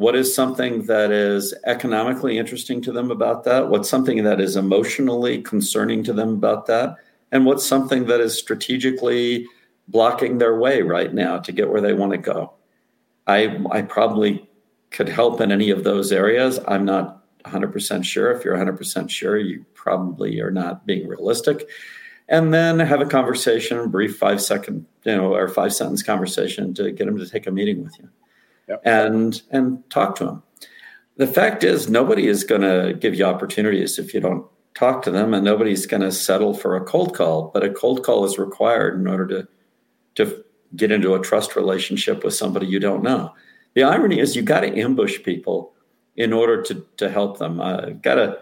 What 0.01 0.17
is 0.17 0.35
something 0.35 0.87
that 0.87 1.11
is 1.11 1.55
economically 1.67 2.39
interesting 2.39 2.81
to 2.83 2.91
them 2.91 3.11
about 3.11 3.45
that? 3.45 3.69
What's 3.69 3.91
something 3.91 4.25
that 4.25 4.41
is 4.41 4.57
emotionally 4.57 5.43
concerning 5.43 6.03
to 6.05 6.15
them 6.15 6.31
about 6.31 6.65
that? 6.69 6.97
And 7.33 7.45
what's 7.45 7.67
something 7.67 8.07
that 8.07 8.19
is 8.19 8.39
strategically 8.39 9.47
blocking 9.91 10.39
their 10.39 10.59
way 10.59 10.83
right 10.83 11.13
now 11.13 11.39
to 11.39 11.53
get 11.53 11.71
where 11.71 11.81
they 11.81 11.93
want 11.93 12.13
to 12.13 12.19
go. 12.19 12.55
I 13.27 13.59
I 13.71 13.83
probably 13.83 14.49
could 14.91 15.09
help 15.09 15.41
in 15.41 15.53
any 15.53 15.71
of 15.71 15.85
those 15.85 16.13
areas. 16.13 16.59
I'm 16.67 16.85
not 16.85 17.21
100% 17.45 18.05
sure. 18.05 18.33
If 18.33 18.45
you're 18.45 18.57
100% 18.57 19.09
sure, 19.09 19.39
you 19.39 19.65
probably 19.75 20.41
are 20.41 20.51
not 20.51 20.87
being 20.87 21.07
realistic. 21.07 21.69
And 22.29 22.53
then 22.53 22.79
have 22.79 23.01
a 23.01 23.07
conversation, 23.07 23.89
brief 23.91 24.17
five 24.17 24.41
second, 24.41 24.87
you 25.05 25.17
know, 25.17 25.35
or 25.35 25.49
five 25.49 25.73
sentence 25.73 26.03
conversation 26.03 26.75
to 26.75 26.93
get 26.93 27.07
them 27.07 27.19
to 27.19 27.29
take 27.29 27.47
a 27.47 27.51
meeting 27.51 27.83
with 27.83 27.99
you, 27.99 28.09
yep. 28.69 28.83
and 28.85 29.43
and 29.51 29.89
talk 29.91 30.15
to 30.17 30.25
them. 30.25 30.43
The 31.17 31.27
fact 31.27 31.65
is, 31.65 31.91
nobody 31.91 32.29
is 32.29 32.45
going 32.45 32.61
to 32.61 32.95
give 32.95 33.17
you 33.17 33.25
opportunities 33.25 33.99
if 33.99 34.15
you 34.15 34.21
don't 34.21 34.47
talk 34.75 35.03
to 35.03 35.11
them, 35.11 35.35
and 35.35 35.45
nobody's 35.45 35.87
going 35.87 36.03
to 36.03 36.13
settle 36.13 36.55
for 36.55 36.77
a 36.77 36.85
cold 36.85 37.17
call. 37.17 37.51
But 37.53 37.65
a 37.65 37.71
cold 37.71 38.05
call 38.05 38.25
is 38.25 38.39
required 38.39 39.01
in 39.01 39.09
order 39.09 39.27
to 39.27 39.49
to 40.17 40.45
get 40.77 40.93
into 40.93 41.15
a 41.15 41.21
trust 41.21 41.57
relationship 41.57 42.25
with 42.25 42.35
somebody 42.35 42.67
you 42.67 42.81
don't 42.81 43.03
know. 43.03 43.35
The 43.75 43.83
irony 43.83 44.19
is 44.19 44.37
you 44.37 44.43
got 44.43 44.61
to 44.61 44.79
ambush 44.79 45.23
people 45.23 45.73
in 46.17 46.33
order 46.33 46.63
to 46.63 46.87
to 46.97 47.11
help 47.11 47.39
them. 47.39 47.61
I've 47.61 48.03
got 48.03 48.19
a 48.19 48.39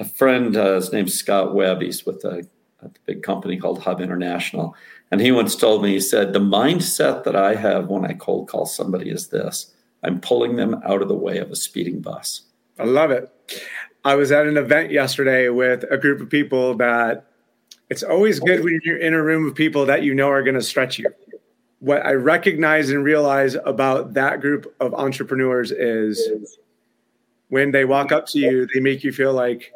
a 0.00 0.04
friend, 0.04 0.56
uh, 0.56 0.76
his 0.76 0.92
name's 0.92 1.14
Scott 1.14 1.54
Webb. 1.54 1.82
He's 1.82 2.06
with 2.06 2.24
a, 2.24 2.46
a, 2.82 2.90
big 3.04 3.22
company 3.22 3.56
called 3.56 3.82
Hub 3.82 4.00
International, 4.00 4.76
and 5.10 5.20
he 5.20 5.32
once 5.32 5.56
told 5.56 5.82
me 5.82 5.94
he 5.94 6.00
said 6.00 6.32
the 6.32 6.38
mindset 6.38 7.24
that 7.24 7.34
I 7.34 7.56
have 7.56 7.88
when 7.88 8.04
I 8.04 8.12
cold 8.12 8.48
call 8.48 8.66
somebody 8.66 9.10
is 9.10 9.28
this: 9.28 9.74
I'm 10.02 10.20
pulling 10.20 10.56
them 10.56 10.80
out 10.86 11.02
of 11.02 11.08
the 11.08 11.14
way 11.14 11.38
of 11.38 11.50
a 11.50 11.56
speeding 11.56 12.00
bus. 12.00 12.42
I 12.78 12.84
love 12.84 13.10
it. 13.10 13.30
I 14.04 14.14
was 14.14 14.30
at 14.30 14.46
an 14.46 14.56
event 14.56 14.92
yesterday 14.92 15.48
with 15.48 15.84
a 15.90 15.98
group 15.98 16.20
of 16.20 16.30
people 16.30 16.74
that 16.76 17.26
it's 17.90 18.02
always 18.02 18.38
good 18.40 18.62
when 18.62 18.80
you're 18.84 18.98
in 18.98 19.14
a 19.14 19.22
room 19.22 19.46
of 19.46 19.54
people 19.54 19.86
that 19.86 20.02
you 20.02 20.14
know 20.14 20.28
are 20.28 20.42
going 20.42 20.54
to 20.54 20.62
stretch 20.62 20.98
you. 20.98 21.06
What 21.80 22.04
I 22.04 22.12
recognize 22.12 22.90
and 22.90 23.04
realize 23.04 23.56
about 23.64 24.14
that 24.14 24.40
group 24.40 24.74
of 24.80 24.92
entrepreneurs 24.94 25.70
is 25.70 26.58
when 27.48 27.70
they 27.70 27.84
walk 27.84 28.12
up 28.12 28.26
to 28.28 28.38
you, 28.38 28.66
they 28.74 28.80
make 28.80 29.04
you 29.04 29.12
feel 29.12 29.32
like, 29.32 29.72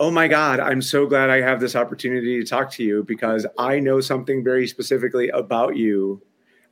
oh 0.00 0.10
my 0.10 0.28
God, 0.28 0.60
I'm 0.60 0.82
so 0.82 1.06
glad 1.06 1.30
I 1.30 1.40
have 1.40 1.60
this 1.60 1.76
opportunity 1.76 2.38
to 2.40 2.46
talk 2.46 2.70
to 2.72 2.82
you 2.82 3.04
because 3.04 3.46
I 3.56 3.78
know 3.78 4.00
something 4.00 4.42
very 4.42 4.66
specifically 4.66 5.28
about 5.28 5.76
you. 5.76 6.20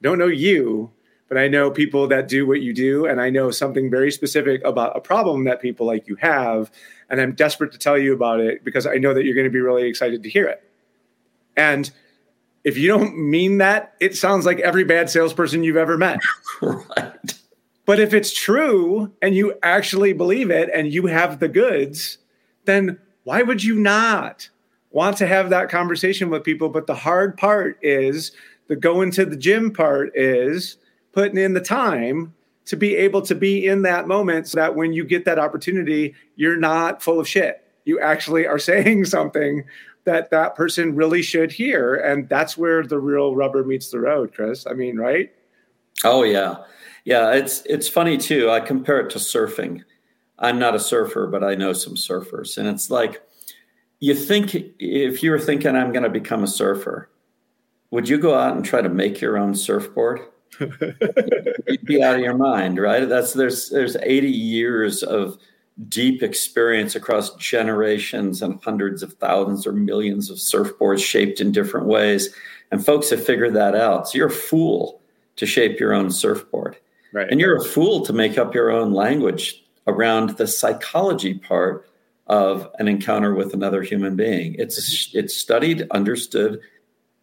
Don't 0.03 0.19
know 0.19 0.27
you, 0.27 0.91
but 1.31 1.39
I 1.39 1.47
know 1.47 1.71
people 1.71 2.09
that 2.09 2.27
do 2.27 2.45
what 2.45 2.61
you 2.61 2.75
do, 2.75 3.07
and 3.07 3.21
I 3.21 3.31
know 3.31 3.53
something 3.53 3.89
very 3.89 4.11
specific 4.11 4.61
about 4.65 4.97
a 4.97 5.01
problem 5.01 5.45
that 5.45 5.63
people 5.63 5.87
like 5.87 6.09
you 6.09 6.17
have. 6.17 6.73
And 7.09 7.21
I'm 7.21 7.37
desperate 7.37 7.71
to 7.71 7.79
tell 7.79 7.97
you 7.97 8.13
about 8.13 8.41
it 8.41 8.65
because 8.65 8.85
I 8.85 8.97
know 8.97 9.15
that 9.15 9.25
you're 9.25 9.37
going 9.37 9.47
to 9.47 9.51
be 9.51 9.61
really 9.61 9.87
excited 9.87 10.25
to 10.25 10.29
hear 10.29 10.49
it. 10.49 10.61
And 11.57 11.89
if 12.65 12.77
you 12.77 12.89
don't 12.89 13.17
mean 13.17 13.59
that, 13.59 13.95
it 14.01 14.17
sounds 14.17 14.45
like 14.45 14.59
every 14.59 14.83
bad 14.83 15.09
salesperson 15.09 15.63
you've 15.63 15.77
ever 15.77 15.97
met. 15.97 16.19
right. 16.63 17.39
But 17.87 18.01
if 18.01 18.13
it's 18.13 18.35
true 18.35 19.13
and 19.23 19.33
you 19.33 19.55
actually 19.63 20.13
believe 20.13 20.51
it 20.51 20.69
and 20.75 20.93
you 20.93 21.07
have 21.07 21.39
the 21.39 21.49
goods, 21.49 22.19
then 22.65 22.99
why 23.23 23.43
would 23.43 23.63
you 23.63 23.77
not 23.77 24.49
want 24.91 25.17
to 25.19 25.29
have 25.29 25.51
that 25.51 25.69
conversation 25.69 26.29
with 26.29 26.43
people? 26.43 26.71
But 26.71 26.89
the 26.89 26.97
hard 26.97 27.37
part 27.37 27.79
is 27.83 28.33
the 28.67 28.75
going 28.75 29.13
to 29.13 29.25
the 29.25 29.37
gym 29.37 29.73
part 29.73 30.11
is 30.17 30.77
putting 31.13 31.39
in 31.39 31.55
the 31.55 31.61
time 31.61 32.35
to 32.67 32.77
be 32.77 32.97
able 32.97 33.23
to 33.23 33.35
be 33.35 33.67
in 33.67 33.83
that 33.83 34.07
moment 34.07 34.49
so 34.49 34.59
that 34.59 34.77
when 34.77 34.93
you 34.93 35.05
get 35.05 35.25
that 35.25 35.39
opportunity, 35.39 36.15
you're 36.37 36.57
not 36.57 37.03
full 37.03 37.19
of 37.19 37.27
shit. 37.27 37.65
You 37.85 37.99
actually 38.01 38.47
are 38.47 38.59
saying 38.71 39.07
something 39.07 39.65
that 40.05 40.31
that 40.31 40.55
person 40.55 40.95
really 40.95 41.23
should 41.23 41.53
hear. 41.53 41.95
And 41.97 42.29
that's 42.29 42.57
where 42.57 42.83
the 42.83 42.99
real 42.99 43.35
rubber 43.35 43.65
meets 43.65 43.91
the 43.91 44.01
road, 44.01 44.33
Chris. 44.35 44.67
I 44.67 44.73
mean, 44.73 44.97
right? 44.97 45.33
Oh, 46.05 46.23
yeah. 46.23 46.57
Yeah, 47.05 47.33
it's 47.33 47.63
it's 47.67 47.89
funny 47.89 48.19
too. 48.19 48.51
I 48.51 48.61
compare 48.61 49.01
it 49.01 49.11
to 49.11 49.19
surfing. 49.19 49.83
I'm 50.39 50.59
not 50.59 50.75
a 50.75 50.81
surfer, 50.81 51.27
but 51.27 51.43
I 51.43 51.55
know 51.55 51.73
some 51.73 51.95
surfers. 51.95 52.59
And 52.59 52.69
it's 52.69 52.91
like 52.91 53.23
you 54.01 54.15
think 54.15 54.55
if 54.79 55.23
you 55.23 55.31
were 55.31 55.39
thinking 55.39 55.77
I'm 55.77 55.93
going 55.93 56.03
to 56.03 56.11
become 56.11 56.43
a 56.43 56.49
surfer, 56.49 57.11
would 57.91 58.09
you 58.09 58.19
go 58.19 58.35
out 58.35 58.57
and 58.57 58.65
try 58.65 58.81
to 58.81 58.89
make 58.89 59.21
your 59.21 59.39
own 59.39 59.55
surfboard? 59.55 60.21
You'd 60.59 61.85
be 61.85 62.03
out 62.03 62.17
of 62.17 62.21
your 62.21 62.37
mind, 62.37 62.79
right? 62.79 63.09
That's 63.09 63.33
there's 63.35 63.69
there's 63.69 63.97
80 63.97 64.29
years 64.29 65.03
of 65.03 65.39
deep 65.89 66.23
experience 66.23 66.95
across 66.95 67.35
generations 67.37 68.43
and 68.43 68.63
hundreds 68.63 69.03
of 69.03 69.15
thousands 69.15 69.67
or 69.67 69.73
millions 69.73 70.31
of 70.31 70.37
surfboards 70.37 71.05
shaped 71.05 71.41
in 71.41 71.53
different 71.53 71.87
ways. 71.87 72.35
And 72.71 72.85
folks 72.85 73.11
have 73.11 73.25
figured 73.25 73.55
that 73.55 73.75
out. 73.75 74.09
So 74.09 74.19
you're 74.19 74.29
a 74.29 74.31
fool 74.31 75.01
to 75.37 75.47
shape 75.47 75.81
your 75.81 75.95
own 75.95 76.11
surfboard. 76.11 76.77
Right. 77.13 77.29
And 77.31 77.41
you're 77.41 77.57
a 77.57 77.65
fool 77.65 78.05
to 78.05 78.13
make 78.13 78.39
up 78.39 78.55
your 78.55 78.71
own 78.71 78.93
language 78.93 79.65
around 79.87 80.37
the 80.37 80.47
psychology 80.47 81.35
part 81.35 81.89
of 82.27 82.71
an 82.79 82.87
encounter 82.87 83.35
with 83.35 83.55
another 83.55 83.83
human 83.83 84.15
being. 84.15 84.55
It's 84.59 85.11
it's 85.15 85.37
studied, 85.37 85.89
understood, 85.91 86.61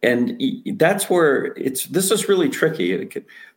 and 0.02 0.40
that's 0.76 1.10
where 1.10 1.46
it's. 1.56 1.86
This 1.86 2.10
is 2.10 2.28
really 2.28 2.48
tricky. 2.48 3.08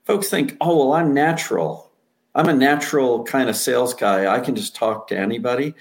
Folks 0.05 0.29
think, 0.29 0.57
"Oh, 0.61 0.77
well, 0.77 0.93
I'm 0.93 1.13
natural. 1.13 1.91
I'm 2.33 2.49
a 2.49 2.53
natural 2.53 3.23
kind 3.23 3.49
of 3.49 3.55
sales 3.55 3.93
guy. 3.93 4.33
I 4.33 4.39
can 4.39 4.55
just 4.55 4.75
talk 4.75 5.07
to 5.07 5.17
anybody." 5.17 5.75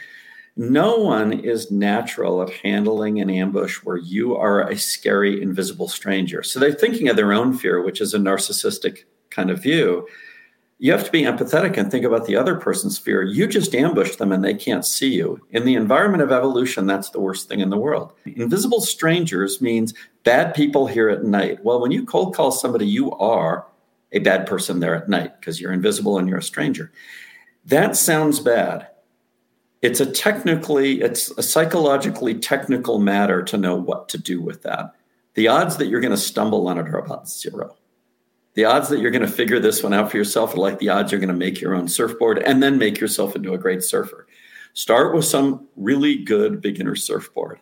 No 0.57 0.99
one 0.99 1.33
is 1.33 1.71
natural 1.71 2.43
at 2.43 2.51
handling 2.51 3.21
an 3.21 3.31
ambush 3.31 3.77
where 3.77 3.97
you 3.97 4.37
are 4.37 4.69
a 4.69 4.77
scary, 4.77 5.41
invisible 5.41 5.89
stranger. 5.89 6.43
So 6.43 6.59
they're 6.59 6.73
thinking 6.73 7.09
of 7.09 7.17
their 7.17 7.33
own 7.33 7.57
fear, 7.57 7.83
which 7.83 8.01
is 8.01 8.13
a 8.13 8.19
narcissistic 8.19 9.05
kind 9.31 9.51
of 9.51 9.63
view 9.63 10.07
you 10.83 10.91
have 10.93 11.05
to 11.05 11.11
be 11.11 11.25
empathetic 11.25 11.77
and 11.77 11.91
think 11.91 12.07
about 12.07 12.25
the 12.25 12.37
other 12.37 12.57
person's 12.57 12.97
fear. 12.97 13.23
You 13.23 13.47
just 13.47 13.75
ambush 13.75 14.17
them 14.17 14.33
and 14.33 14.43
they 14.43 14.55
can't 14.55 14.87
see 14.87 15.13
you. 15.13 15.39
In 15.51 15.67
the 15.67 15.75
environment 15.75 16.23
of 16.23 16.33
evolution, 16.33 16.87
that's 16.87 17.11
the 17.11 17.21
worst 17.21 17.51
thing 17.51 17.61
in 17.61 17.69
the 17.69 17.77
world. 17.77 18.15
Invisible 18.25 18.81
strangers 18.81 19.61
means 19.61 19.93
bad 20.25 20.55
people 20.55 20.87
here 20.87 21.11
at 21.11 21.23
night. 21.23 21.63
Well, 21.63 21.83
when 21.83 21.91
you 21.91 22.07
cold 22.07 22.35
call 22.35 22.51
somebody, 22.51 22.87
you 22.87 23.13
are 23.13 23.67
a 24.13 24.21
bad 24.21 24.47
person 24.47 24.81
there 24.81 24.95
at 24.95 25.07
night 25.07 25.39
because 25.39 25.61
you're 25.61 25.71
invisible 25.71 26.17
and 26.17 26.27
you're 26.27 26.39
a 26.39 26.43
stranger. 26.43 26.91
That 27.67 27.95
sounds 27.95 28.41
bad. 28.41 28.89
It's 29.83 30.01
a 30.01 30.11
technically, 30.11 31.03
it's 31.03 31.31
a 31.33 31.43
psychologically 31.43 32.37
technical 32.37 32.99
matter 32.99 33.43
to 33.43 33.59
know 33.59 33.77
what 33.77 34.09
to 34.09 34.19
do 34.19 34.41
with 34.41 34.63
that. 34.63 34.95
The 35.35 35.49
odds 35.49 35.77
that 35.77 35.89
you're 35.89 36.01
going 36.01 36.11
to 36.11 36.17
stumble 36.17 36.67
on 36.69 36.79
it 36.79 36.89
are 36.89 36.99
about 36.99 37.29
zero 37.29 37.77
the 38.55 38.65
odds 38.65 38.89
that 38.89 39.01
you're 39.01 39.11
going 39.11 39.27
to 39.27 39.29
figure 39.29 39.61
this 39.61 39.83
one 39.83 39.95
out 39.95 40.11
for 40.11 40.17
yourself 40.17 40.55
are 40.55 40.59
like 40.59 40.79
the 40.79 40.89
odds 40.89 41.13
you're 41.13 41.21
going 41.21 41.29
to 41.29 41.35
make 41.35 41.61
your 41.61 41.75
own 41.75 41.89
surfboard 41.89 42.39
and 42.39 42.63
then 42.63 42.79
make 42.79 42.99
yourself 42.99 43.37
into 43.37 43.55
a 43.55 43.59
great 43.59 43.83
surfer. 43.83 44.27
Start 44.73 45.15
with 45.15 45.25
some 45.25 45.69
really 45.77 46.17
good 46.17 46.61
beginner 46.61 46.97
surfboard 46.97 47.61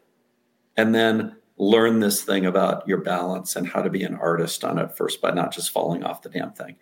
and 0.77 0.95
then 0.95 1.37
learn 1.59 2.01
this 2.01 2.23
thing 2.23 2.47
about 2.47 2.87
your 2.87 2.99
balance 2.99 3.57
and 3.57 3.67
how 3.67 3.83
to 3.83 3.91
be 3.91 4.05
an 4.05 4.15
artist 4.15 4.65
on 4.65 4.79
it 4.79 4.97
first 4.97 5.21
by 5.21 5.31
not 5.31 5.53
just 5.53 5.71
falling 5.71 6.05
off 6.05 6.23
the 6.23 6.29
damn 6.29 6.53
thing. 6.53 6.77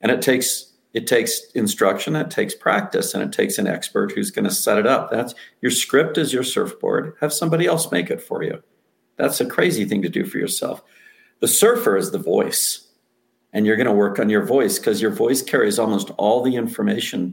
And 0.00 0.10
it 0.10 0.22
takes 0.22 0.72
it 0.94 1.08
takes 1.08 1.50
instruction, 1.56 2.14
it 2.14 2.30
takes 2.30 2.54
practice, 2.54 3.14
and 3.14 3.22
it 3.22 3.32
takes 3.32 3.58
an 3.58 3.66
expert 3.66 4.12
who's 4.12 4.30
going 4.30 4.44
to 4.44 4.54
set 4.54 4.78
it 4.78 4.86
up. 4.86 5.10
That's 5.10 5.34
your 5.60 5.72
script 5.72 6.18
is 6.18 6.32
your 6.32 6.44
surfboard. 6.44 7.14
Have 7.20 7.32
somebody 7.32 7.66
else 7.66 7.90
make 7.90 8.10
it 8.10 8.22
for 8.22 8.44
you. 8.44 8.62
That's 9.16 9.40
a 9.40 9.46
crazy 9.46 9.84
thing 9.84 10.02
to 10.02 10.08
do 10.08 10.24
for 10.24 10.38
yourself. 10.38 10.82
The 11.40 11.48
surfer 11.48 11.96
is 11.96 12.12
the 12.12 12.18
voice 12.18 12.83
and 13.54 13.64
you're 13.64 13.76
going 13.76 13.86
to 13.86 13.92
work 13.92 14.18
on 14.18 14.28
your 14.28 14.44
voice 14.44 14.78
because 14.78 15.00
your 15.00 15.12
voice 15.12 15.40
carries 15.40 15.78
almost 15.78 16.10
all 16.18 16.42
the 16.42 16.56
information 16.56 17.32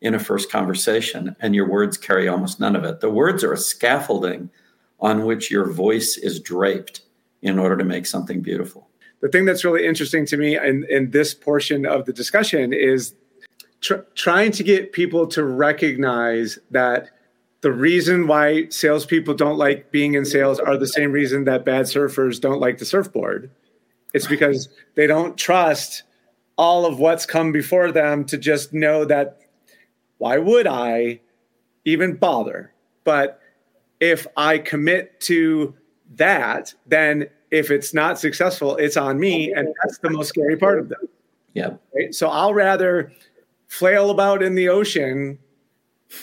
in 0.00 0.14
a 0.14 0.18
first 0.18 0.50
conversation 0.50 1.34
and 1.40 1.54
your 1.54 1.68
words 1.68 1.98
carry 1.98 2.28
almost 2.28 2.60
none 2.60 2.76
of 2.76 2.84
it. 2.84 3.00
The 3.00 3.10
words 3.10 3.42
are 3.42 3.52
a 3.52 3.58
scaffolding 3.58 4.48
on 5.00 5.24
which 5.24 5.50
your 5.50 5.70
voice 5.70 6.16
is 6.16 6.40
draped 6.40 7.02
in 7.42 7.58
order 7.58 7.76
to 7.76 7.84
make 7.84 8.06
something 8.06 8.40
beautiful. 8.40 8.88
The 9.20 9.28
thing 9.28 9.44
that's 9.44 9.64
really 9.64 9.84
interesting 9.84 10.24
to 10.26 10.36
me 10.36 10.56
in, 10.56 10.86
in 10.88 11.10
this 11.10 11.34
portion 11.34 11.84
of 11.84 12.04
the 12.04 12.12
discussion 12.12 12.72
is 12.72 13.14
tr- 13.80 14.06
trying 14.14 14.52
to 14.52 14.62
get 14.62 14.92
people 14.92 15.26
to 15.28 15.42
recognize 15.42 16.60
that 16.70 17.10
the 17.62 17.72
reason 17.72 18.28
why 18.28 18.68
salespeople 18.68 19.34
don't 19.34 19.58
like 19.58 19.90
being 19.90 20.14
in 20.14 20.24
sales 20.24 20.60
are 20.60 20.76
the 20.76 20.86
same 20.86 21.10
reason 21.10 21.42
that 21.44 21.64
bad 21.64 21.86
surfers 21.86 22.40
don't 22.40 22.60
like 22.60 22.78
the 22.78 22.84
surfboard 22.84 23.50
it's 24.14 24.26
because 24.26 24.68
they 24.94 25.06
don't 25.06 25.36
trust 25.36 26.04
all 26.56 26.86
of 26.86 26.98
what's 26.98 27.26
come 27.26 27.52
before 27.52 27.92
them 27.92 28.24
to 28.24 28.36
just 28.36 28.72
know 28.72 29.04
that 29.04 29.38
why 30.18 30.38
would 30.38 30.66
I 30.66 31.20
even 31.84 32.16
bother? 32.16 32.72
But 33.04 33.40
if 34.00 34.26
I 34.36 34.58
commit 34.58 35.20
to 35.22 35.74
that, 36.16 36.74
then 36.86 37.28
if 37.50 37.70
it's 37.70 37.94
not 37.94 38.18
successful, 38.18 38.76
it's 38.76 38.96
on 38.96 39.18
me. 39.18 39.52
And 39.52 39.68
that's 39.82 39.98
the 39.98 40.10
most 40.10 40.28
scary 40.28 40.56
part 40.56 40.78
of 40.78 40.88
them. 40.88 41.08
Yeah. 41.54 41.70
Right? 41.94 42.14
So 42.14 42.28
I'll 42.28 42.54
rather 42.54 43.12
flail 43.68 44.10
about 44.10 44.42
in 44.42 44.54
the 44.54 44.68
ocean 44.68 45.38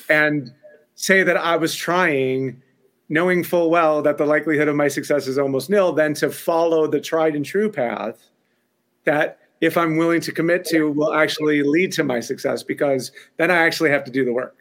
and 0.10 0.54
say 0.96 1.24
that 1.24 1.38
I 1.38 1.56
was 1.58 1.76
trying 1.76 2.62
knowing 3.10 3.44
full 3.44 3.70
well 3.70 4.02
that 4.02 4.18
the 4.18 4.26
likelihood 4.26 4.68
of 4.68 4.76
my 4.76 4.88
success 4.88 5.28
is 5.28 5.38
almost 5.38 5.70
nil, 5.70 5.94
than 5.94 6.14
to 6.16 6.30
follow 6.30 6.88
the 6.88 7.00
tried 7.00 7.36
and 7.36 7.46
true 7.46 7.72
path 7.72 8.30
that 9.06 9.40
if 9.62 9.78
I'm 9.78 9.98
willing 9.98 10.22
to 10.22 10.32
commit 10.32 10.66
to 10.66 10.92
will 10.92 11.14
actually 11.14 11.64
lead 11.64 11.92
to 11.94 12.04
my 12.04 12.20
success 12.20 12.64
because 12.64 13.12
then 13.38 13.52
I 13.52 13.58
actually 13.58 13.92
have 13.92 14.04
to 14.06 14.12
do 14.12 14.26
the 14.26 14.34
work. 14.34 14.58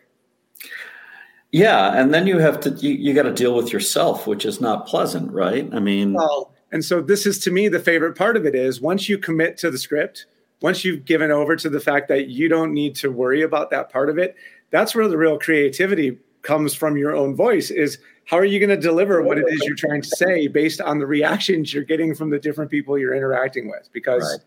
Yeah, 1.50 1.98
and 1.98 2.12
then 2.12 2.26
you 2.26 2.38
have 2.38 2.58
to 2.60 2.70
you, 2.70 2.90
you 2.94 3.14
got 3.14 3.22
to 3.22 3.32
deal 3.32 3.54
with 3.54 3.72
yourself, 3.72 4.26
which 4.26 4.44
is 4.44 4.60
not 4.60 4.86
pleasant, 4.86 5.32
right? 5.32 5.68
I 5.72 5.78
mean, 5.78 6.14
well, 6.14 6.52
and 6.72 6.84
so 6.84 7.00
this 7.00 7.26
is 7.26 7.38
to 7.40 7.50
me 7.50 7.68
the 7.68 7.78
favorite 7.78 8.16
part 8.16 8.36
of 8.36 8.44
it 8.44 8.54
is 8.54 8.80
once 8.80 9.08
you 9.08 9.18
commit 9.18 9.56
to 9.58 9.70
the 9.70 9.78
script, 9.78 10.26
once 10.60 10.84
you've 10.84 11.04
given 11.04 11.30
over 11.30 11.54
to 11.56 11.68
the 11.70 11.80
fact 11.80 12.08
that 12.08 12.28
you 12.28 12.48
don't 12.48 12.72
need 12.72 12.96
to 12.96 13.10
worry 13.10 13.42
about 13.42 13.70
that 13.70 13.92
part 13.92 14.10
of 14.10 14.18
it, 14.18 14.34
that's 14.70 14.94
where 14.94 15.06
the 15.06 15.16
real 15.16 15.38
creativity 15.38 16.18
comes 16.42 16.74
from 16.74 16.96
your 16.96 17.14
own 17.14 17.36
voice 17.36 17.70
is 17.70 17.98
how 18.26 18.38
are 18.38 18.44
you 18.44 18.58
going 18.58 18.70
to 18.70 18.76
deliver 18.76 19.22
what 19.22 19.38
it 19.38 19.44
is 19.48 19.62
you're 19.64 19.76
trying 19.76 20.02
to 20.02 20.08
say 20.08 20.48
based 20.48 20.80
on 20.80 20.98
the 20.98 21.06
reactions 21.06 21.74
you're 21.74 21.84
getting 21.84 22.14
from 22.14 22.30
the 22.30 22.38
different 22.38 22.70
people 22.70 22.98
you're 22.98 23.14
interacting 23.14 23.68
with? 23.68 23.88
Because 23.92 24.22
right. 24.22 24.44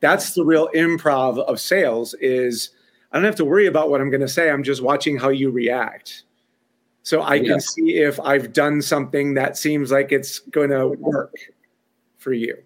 that's 0.00 0.34
the 0.34 0.44
real 0.44 0.68
improv 0.74 1.38
of 1.38 1.60
sales 1.60 2.14
is 2.14 2.70
i 3.12 3.16
don't 3.16 3.24
have 3.24 3.36
to 3.36 3.44
worry 3.44 3.66
about 3.66 3.90
what 3.90 4.00
i'm 4.00 4.10
going 4.10 4.20
to 4.20 4.28
say 4.28 4.50
i'm 4.50 4.62
just 4.62 4.82
watching 4.82 5.18
how 5.18 5.28
you 5.28 5.50
react. 5.50 6.24
So 7.02 7.22
i 7.22 7.38
can 7.38 7.60
see 7.60 7.98
if 7.98 8.18
i've 8.20 8.52
done 8.52 8.80
something 8.82 9.34
that 9.34 9.56
seems 9.56 9.90
like 9.90 10.12
it's 10.12 10.38
going 10.38 10.70
to 10.70 10.88
work 10.88 11.34
for 12.16 12.32
you. 12.32 12.56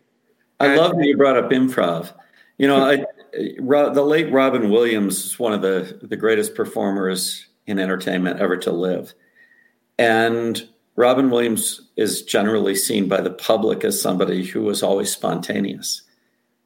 I 0.60 0.68
and, 0.68 0.76
love 0.76 0.96
that 0.96 1.06
you 1.06 1.16
brought 1.16 1.36
up 1.36 1.50
improv. 1.50 2.12
You 2.58 2.68
know 2.68 2.84
I, 2.84 3.04
the 3.32 4.04
late 4.04 4.30
robin 4.30 4.70
williams 4.70 5.24
is 5.24 5.38
one 5.38 5.52
of 5.52 5.62
the, 5.62 5.98
the 6.02 6.16
greatest 6.16 6.54
performers 6.54 7.46
in 7.66 7.78
entertainment 7.78 8.40
ever 8.40 8.56
to 8.58 8.70
live 8.70 9.14
and 9.98 10.68
Robin 10.96 11.30
Williams 11.30 11.90
is 11.96 12.22
generally 12.22 12.74
seen 12.74 13.08
by 13.08 13.20
the 13.20 13.30
public 13.30 13.84
as 13.84 14.00
somebody 14.00 14.44
who 14.44 14.62
was 14.62 14.82
always 14.82 15.10
spontaneous. 15.10 16.02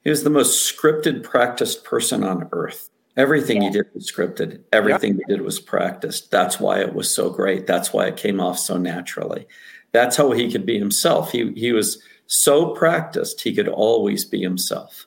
He 0.03 0.11
was 0.11 0.25
the 0.25 0.31
most 0.31 0.77
scripted, 0.77 1.23
practiced 1.23 1.85
person 1.85 2.25
on 2.25 2.49
earth. 2.53 2.91
Everything 3.17 3.63
yeah. 3.63 3.69
he 3.69 3.75
did 3.75 3.87
was 3.95 4.11
scripted. 4.11 4.63
Everything 4.73 5.15
yeah. 5.15 5.25
he 5.27 5.35
did 5.35 5.43
was 5.43 5.59
practiced. 5.59 6.31
That's 6.31 6.61
why 6.61 6.81
it 6.81 6.95
was 6.95 7.13
so 7.13 7.31
great. 7.31 7.67
That's 7.67 7.93
why 7.93 8.07
it 8.07 8.17
came 8.17 8.41
off 8.41 8.59
so 8.59 8.77
naturally. 8.77 9.47
That's 9.93 10.17
how 10.17 10.33
he 10.33 10.51
could 10.51 10.67
be 10.67 10.79
himself. 10.79 11.33
He 11.33 11.53
he 11.53 11.73
was 11.73 12.03
so 12.27 12.75
practiced 12.75 13.41
he 13.41 13.55
could 13.55 13.69
always 13.69 14.25
be 14.25 14.43
himself. 14.43 15.07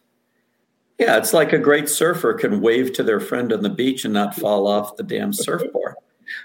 Yeah, 0.98 1.18
it's 1.18 1.34
like 1.34 1.54
a 1.54 1.60
great 1.60 1.88
surfer 1.88 2.34
can 2.34 2.62
wave 2.62 2.94
to 2.94 3.04
their 3.04 3.20
friend 3.20 3.54
on 3.54 3.62
the 3.62 3.70
beach 3.70 4.04
and 4.04 4.14
not 4.14 4.36
fall 4.36 4.68
off 4.68 4.98
the 4.98 5.04
damn 5.04 5.32
surfboard 5.32 5.96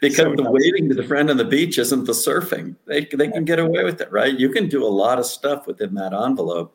because 0.01 0.25
so 0.25 0.35
the 0.35 0.43
nice. 0.43 0.53
waving 0.53 0.89
to 0.89 0.95
the 0.95 1.05
friend 1.05 1.31
on 1.31 1.37
the 1.37 1.45
beach 1.45 1.79
isn't 1.79 2.05
the 2.05 2.13
surfing. 2.13 2.77
They, 2.87 3.05
they 3.07 3.29
can 3.29 3.45
get 3.45 3.59
away 3.59 3.85
with 3.85 4.01
it, 4.01 4.11
right? 4.11 4.39
You 4.39 4.51
can 4.51 4.69
do 4.69 4.85
a 4.85 4.89
lot 4.89 5.19
of 5.19 5.27
stuff 5.27 5.67
within 5.67 5.95
that 5.95 6.13
envelope. 6.13 6.75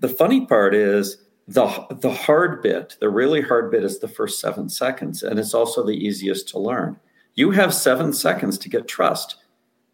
The 0.00 0.08
funny 0.08 0.46
part 0.46 0.74
is 0.74 1.18
the 1.48 1.66
the 2.00 2.12
hard 2.12 2.62
bit, 2.62 2.96
the 3.00 3.08
really 3.08 3.40
hard 3.40 3.70
bit 3.70 3.82
is 3.82 3.98
the 3.98 4.08
first 4.08 4.40
seven 4.40 4.68
seconds, 4.68 5.22
and 5.22 5.38
it's 5.38 5.54
also 5.54 5.84
the 5.84 5.96
easiest 5.96 6.48
to 6.48 6.58
learn. 6.58 6.96
You 7.34 7.50
have 7.52 7.74
seven 7.74 8.12
seconds 8.12 8.58
to 8.58 8.68
get 8.68 8.86
trust. 8.86 9.36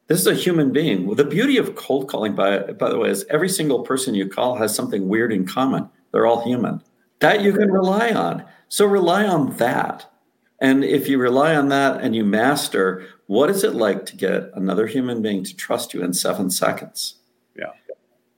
This 0.08 0.20
is 0.20 0.26
a 0.26 0.34
human 0.34 0.72
being. 0.72 1.14
The 1.14 1.24
beauty 1.24 1.56
of 1.56 1.74
cold 1.74 2.08
calling, 2.08 2.34
by, 2.34 2.58
by 2.58 2.90
the 2.90 2.98
way, 2.98 3.10
is 3.10 3.24
every 3.28 3.48
single 3.48 3.82
person 3.82 4.14
you 4.14 4.28
call 4.28 4.56
has 4.56 4.74
something 4.74 5.08
weird 5.08 5.32
in 5.32 5.46
common. 5.46 5.88
They're 6.12 6.26
all 6.26 6.44
human. 6.44 6.82
That 7.20 7.42
you 7.42 7.52
can 7.52 7.72
rely 7.72 8.10
on. 8.10 8.44
So 8.68 8.86
rely 8.86 9.26
on 9.26 9.56
that 9.56 10.10
and 10.60 10.84
if 10.84 11.08
you 11.08 11.18
rely 11.18 11.54
on 11.54 11.68
that 11.68 12.00
and 12.00 12.14
you 12.16 12.24
master, 12.24 13.06
what 13.26 13.50
is 13.50 13.64
it 13.64 13.74
like 13.74 14.06
to 14.06 14.16
get 14.16 14.50
another 14.54 14.86
human 14.86 15.20
being 15.20 15.44
to 15.44 15.54
trust 15.54 15.92
you 15.92 16.02
in 16.02 16.12
seven 16.12 16.50
seconds? 16.50 17.16
Yeah. 17.56 17.72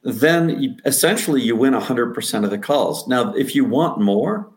Then 0.03 0.63
you, 0.63 0.77
essentially 0.85 1.43
you 1.43 1.55
win 1.55 1.75
100% 1.75 2.45
of 2.45 2.51
the 2.51 2.59
calls. 2.59 3.07
Now, 3.07 3.35
if 3.35 3.55
you 3.55 3.65
want 3.65 4.01
more, 4.01 4.51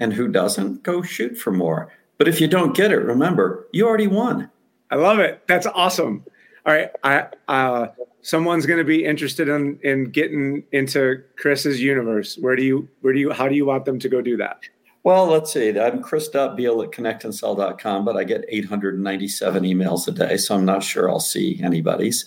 and 0.00 0.12
who 0.12 0.28
doesn't, 0.28 0.82
go 0.82 1.02
shoot 1.02 1.36
for 1.36 1.50
more. 1.50 1.92
But 2.18 2.28
if 2.28 2.40
you 2.40 2.48
don't 2.48 2.76
get 2.76 2.92
it, 2.92 2.98
remember, 2.98 3.66
you 3.72 3.86
already 3.86 4.06
won. 4.06 4.50
I 4.90 4.96
love 4.96 5.18
it. 5.18 5.42
That's 5.46 5.66
awesome. 5.66 6.24
All 6.66 6.72
right. 6.72 6.90
I, 7.02 7.26
uh, 7.48 7.88
someone's 8.22 8.66
going 8.66 8.78
to 8.78 8.84
be 8.84 9.04
interested 9.04 9.48
in, 9.48 9.78
in 9.82 10.10
getting 10.10 10.64
into 10.72 11.22
Chris's 11.36 11.80
universe. 11.80 12.36
Where 12.38 12.56
do 12.56 12.62
you, 12.62 12.88
where 13.00 13.12
do 13.12 13.18
you, 13.18 13.32
how 13.32 13.48
do 13.48 13.54
you 13.54 13.66
want 13.66 13.84
them 13.84 13.98
to 13.98 14.08
go 14.08 14.20
do 14.20 14.36
that? 14.36 14.60
Well, 15.04 15.26
let's 15.26 15.52
see. 15.52 15.78
I'm 15.78 16.02
chris.beal 16.02 16.82
at 16.82 16.90
connectandsell.com, 16.90 18.04
but 18.04 18.16
I 18.16 18.24
get 18.24 18.44
897 18.48 19.62
emails 19.62 20.08
a 20.08 20.10
day, 20.10 20.36
so 20.36 20.54
I'm 20.54 20.64
not 20.64 20.82
sure 20.82 21.08
I'll 21.08 21.20
see 21.20 21.60
anybody's. 21.62 22.26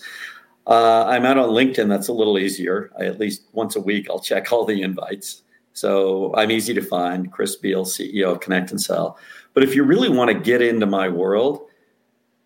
Uh, 0.66 1.04
I'm 1.06 1.24
out 1.24 1.38
on 1.38 1.50
LinkedIn. 1.50 1.88
That's 1.88 2.08
a 2.08 2.12
little 2.12 2.38
easier. 2.38 2.90
I, 2.98 3.04
at 3.04 3.20
least 3.20 3.42
once 3.52 3.76
a 3.76 3.80
week, 3.80 4.08
I'll 4.08 4.20
check 4.20 4.52
all 4.52 4.64
the 4.64 4.82
invites. 4.82 5.42
So 5.74 6.34
I'm 6.36 6.50
easy 6.50 6.74
to 6.74 6.82
find. 6.82 7.32
Chris 7.32 7.56
Beal, 7.56 7.84
CEO 7.84 8.32
of 8.32 8.40
Connect 8.40 8.70
and 8.70 8.80
Sell. 8.80 9.18
But 9.54 9.64
if 9.64 9.74
you 9.74 9.84
really 9.84 10.08
want 10.08 10.30
to 10.30 10.38
get 10.38 10.62
into 10.62 10.86
my 10.86 11.08
world, 11.08 11.66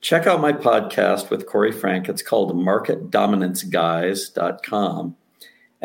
check 0.00 0.26
out 0.26 0.40
my 0.40 0.52
podcast 0.52 1.30
with 1.30 1.46
Corey 1.46 1.72
Frank. 1.72 2.08
It's 2.08 2.22
called 2.22 2.54
marketdominanceguys.com. 2.54 5.16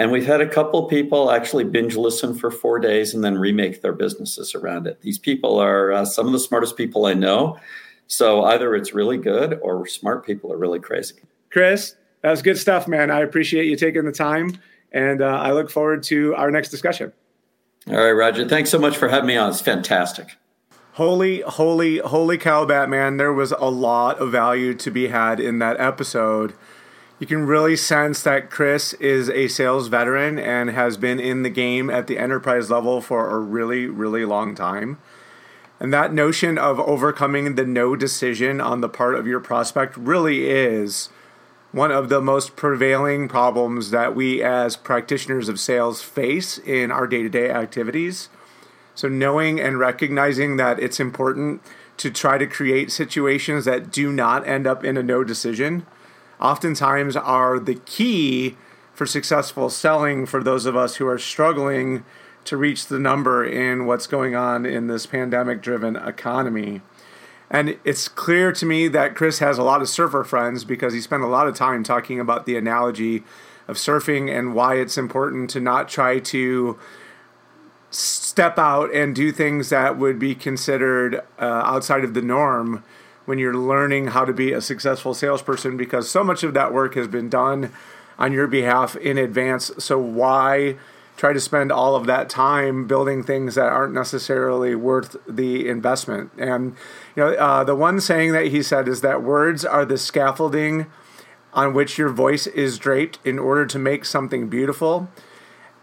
And 0.02 0.12
we've 0.12 0.26
had 0.26 0.42
a 0.42 0.48
couple 0.48 0.84
people 0.88 1.30
actually 1.30 1.64
binge 1.64 1.96
listen 1.96 2.34
for 2.34 2.50
four 2.50 2.80
days 2.80 3.14
and 3.14 3.24
then 3.24 3.38
remake 3.38 3.84
their 3.84 3.94
businesses 3.94 4.56
around 4.56 4.88
it. 4.88 5.00
These 5.02 5.20
people 5.20 5.60
are 5.60 5.92
uh, 5.92 6.06
some 6.06 6.26
of 6.26 6.34
the 6.34 6.40
smartest 6.40 6.76
people 6.76 7.06
I 7.06 7.14
know. 7.14 7.60
So 8.08 8.44
either 8.46 8.74
it's 8.74 8.96
really 8.96 9.20
good 9.20 9.60
or 9.62 9.86
smart 9.86 10.26
people 10.26 10.52
are 10.52 10.58
really 10.58 10.80
crazy. 10.80 11.18
Chris, 11.52 11.98
that 12.22 12.32
was 12.32 12.42
good 12.42 12.58
stuff, 12.58 12.88
man. 12.88 13.12
I 13.12 13.20
appreciate 13.20 13.68
you 13.68 13.76
taking 13.76 14.06
the 14.06 14.12
time. 14.12 14.58
And 14.92 15.22
uh, 15.22 15.28
I 15.28 15.52
look 15.52 15.70
forward 15.70 16.02
to 16.06 16.34
our 16.34 16.50
next 16.50 16.70
discussion. 16.70 17.14
All 17.88 17.94
right, 17.94 18.10
Roger. 18.10 18.50
Thanks 18.50 18.72
so 18.72 18.80
much 18.80 18.98
for 18.98 19.08
having 19.08 19.28
me 19.28 19.38
on. 19.38 19.52
It's 19.52 19.62
fantastic. 19.62 20.36
Holy, 20.94 21.42
holy, 21.42 22.00
holy 22.00 22.40
cow, 22.40 22.66
Batman. 22.66 23.18
There 23.18 23.34
was 23.34 23.52
a 23.52 23.70
lot 23.70 24.18
of 24.18 24.32
value 24.32 24.74
to 24.74 24.90
be 24.90 25.10
had 25.10 25.40
in 25.40 25.60
that 25.60 25.80
episode. 25.80 26.56
You 27.22 27.28
can 27.28 27.46
really 27.46 27.76
sense 27.76 28.24
that 28.24 28.50
Chris 28.50 28.94
is 28.94 29.30
a 29.30 29.48
sales 29.48 29.90
veteran 29.90 30.40
and 30.40 30.72
has 30.72 30.98
been 30.98 31.20
in 31.20 31.44
the 31.44 31.52
game 31.52 31.88
at 31.88 32.08
the 32.08 32.18
enterprise 32.18 32.72
level 32.72 33.00
for 33.00 33.30
a 33.30 33.38
really, 33.38 33.86
really 33.86 34.26
long 34.26 34.56
time. 34.56 34.98
And 35.80 35.94
that 35.94 36.12
notion 36.12 36.58
of 36.58 36.80
overcoming 36.80 37.54
the 37.54 37.64
no 37.64 37.96
decision 37.96 38.60
on 38.60 38.82
the 38.82 38.90
part 38.90 39.14
of 39.14 39.28
your 39.28 39.40
prospect 39.40 39.96
really 39.98 40.50
is 40.50 41.10
one 41.72 41.92
of 41.92 42.10
the 42.10 42.22
most 42.22 42.56
prevailing 42.56 43.28
problems 43.28 43.92
that 43.92 44.16
we 44.16 44.42
as 44.42 44.76
practitioners 44.76 45.48
of 45.48 45.60
sales 45.60 46.02
face 46.02 46.58
in 46.58 46.90
our 46.90 47.06
day 47.06 47.22
to 47.22 47.30
day 47.30 47.52
activities. 47.52 48.30
So, 48.96 49.08
knowing 49.08 49.60
and 49.60 49.78
recognizing 49.78 50.58
that 50.58 50.80
it's 50.80 51.00
important 51.00 51.62
to 51.98 52.10
try 52.10 52.40
to 52.40 52.48
create 52.48 52.92
situations 52.92 53.66
that 53.66 53.92
do 53.92 54.12
not 54.12 54.48
end 54.48 54.66
up 54.66 54.84
in 54.84 54.98
a 54.98 55.04
no 55.04 55.24
decision, 55.24 55.86
oftentimes 56.42 57.16
are 57.16 57.60
the 57.60 57.76
key 57.76 58.58
for 58.94 59.06
successful 59.06 59.70
selling 59.70 60.26
for 60.26 60.44
those 60.44 60.66
of 60.66 60.76
us 60.76 60.96
who 60.96 61.08
are 61.08 61.18
struggling 61.18 62.04
to 62.44 62.58
reach 62.58 62.88
the 62.88 63.00
number 63.00 63.44
in 63.46 63.86
what's 63.86 64.08
going 64.08 64.36
on 64.36 64.66
in 64.66 64.88
this 64.88 65.06
pandemic 65.06 65.62
driven 65.62 65.96
economy. 65.96 66.82
And 67.50 67.78
it's 67.84 68.08
clear 68.08 68.52
to 68.54 68.66
me 68.66 68.88
that 68.88 69.16
Chris 69.16 69.40
has 69.40 69.58
a 69.58 69.64
lot 69.64 69.82
of 69.82 69.90
surfer 69.90 70.24
friends 70.24 70.64
because 70.64 70.94
he 70.94 71.02
spent 71.02 71.24
a 71.24 71.28
lot 71.28 71.48
of 71.48 71.56
time 71.56 71.84
talking 71.84 72.20
about 72.20 72.46
the 72.46 72.56
analogy 72.56 73.24
of 73.68 73.76
surfing 73.76 74.30
and 74.36 74.56
why 74.56 74.76
it's 74.76 74.98
important 74.98 75.50
to 75.52 75.60
not 75.60 75.90
try 75.90 76.20
to 76.20 76.80
step 77.90 78.58
out 78.58 78.94
and 78.94 79.14
do 79.14 79.32
things 79.32 79.70
that 79.70 79.98
would 79.98 80.18
be 80.18 80.34
considered 80.34 81.16
uh, 81.40 81.44
outside 81.44 82.06
of 82.06 82.14
the 82.14 82.22
norm 82.22 82.84
when 83.26 83.40
you're 83.40 83.56
learning 83.56 84.08
how 84.08 84.26
to 84.26 84.34
be 84.34 84.52
a 84.52 84.62
successful 84.62 85.14
salesperson 85.14 85.78
because 85.78 86.10
so 86.10 86.24
much 86.24 86.44
of 86.44 86.54
that 86.54 86.74
work 86.74 86.96
has 86.96 87.08
been 87.08 87.30
done 87.30 87.72
on 88.18 88.32
your 88.32 88.48
behalf 88.48 88.96
in 88.96 89.18
advance. 89.18 89.72
So 89.78 90.00
why 90.00 90.78
try 91.18 91.34
to 91.34 91.40
spend 91.40 91.72
all 91.72 91.96
of 91.96 92.08
that 92.08 92.30
time 92.30 92.88
building 92.88 93.24
things 93.24 93.56
that 93.56 93.68
aren't 93.68 93.94
necessarily 93.94 94.76
worth 94.76 95.16
the 95.28 95.68
investment? 95.68 96.32
And 96.38 96.76
you 97.16 97.24
know, 97.24 97.34
uh, 97.34 97.64
the 97.64 97.76
one 97.76 98.02
saying 98.02 98.32
that 98.34 98.48
he 98.48 98.64
said 98.64 98.88
is 98.88 99.02
that 99.02 99.24
words 99.24 99.64
are 99.64 99.86
the 99.86 99.98
scaffolding 99.98 100.88
on 101.54 101.74
which 101.74 101.98
your 101.98 102.10
voice 102.10 102.48
is 102.48 102.78
draped 102.78 103.20
in 103.26 103.38
order 103.38 103.66
to 103.66 103.78
make 103.78 104.06
something 104.06 104.48
beautiful. 104.48 105.10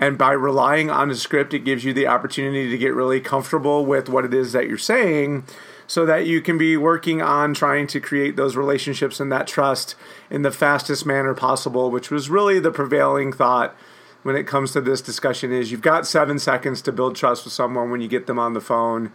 And 0.00 0.16
by 0.16 0.32
relying 0.32 0.90
on 0.90 1.10
a 1.10 1.14
script, 1.14 1.52
it 1.52 1.60
gives 1.60 1.84
you 1.84 1.92
the 1.92 2.06
opportunity 2.06 2.70
to 2.70 2.78
get 2.78 2.94
really 2.94 3.20
comfortable 3.20 3.84
with 3.84 4.08
what 4.08 4.24
it 4.24 4.32
is 4.32 4.52
that 4.52 4.68
you're 4.68 4.78
saying 4.78 5.44
so 5.88 6.06
that 6.06 6.26
you 6.26 6.40
can 6.40 6.56
be 6.56 6.76
working 6.76 7.20
on 7.20 7.54
trying 7.54 7.88
to 7.88 7.98
create 7.98 8.36
those 8.36 8.54
relationships 8.54 9.18
and 9.18 9.32
that 9.32 9.48
trust 9.48 9.96
in 10.30 10.42
the 10.42 10.52
fastest 10.52 11.04
manner 11.04 11.34
possible, 11.34 11.90
which 11.90 12.10
was 12.10 12.30
really 12.30 12.60
the 12.60 12.70
prevailing 12.70 13.32
thought 13.32 13.74
when 14.22 14.36
it 14.36 14.46
comes 14.46 14.72
to 14.72 14.80
this 14.82 15.00
discussion 15.00 15.50
is 15.50 15.72
you've 15.72 15.80
got 15.80 16.06
7 16.06 16.38
seconds 16.38 16.82
to 16.82 16.92
build 16.92 17.16
trust 17.16 17.44
with 17.44 17.54
someone 17.54 17.90
when 17.90 18.02
you 18.02 18.08
get 18.08 18.26
them 18.26 18.38
on 18.38 18.52
the 18.52 18.60
phone. 18.60 19.12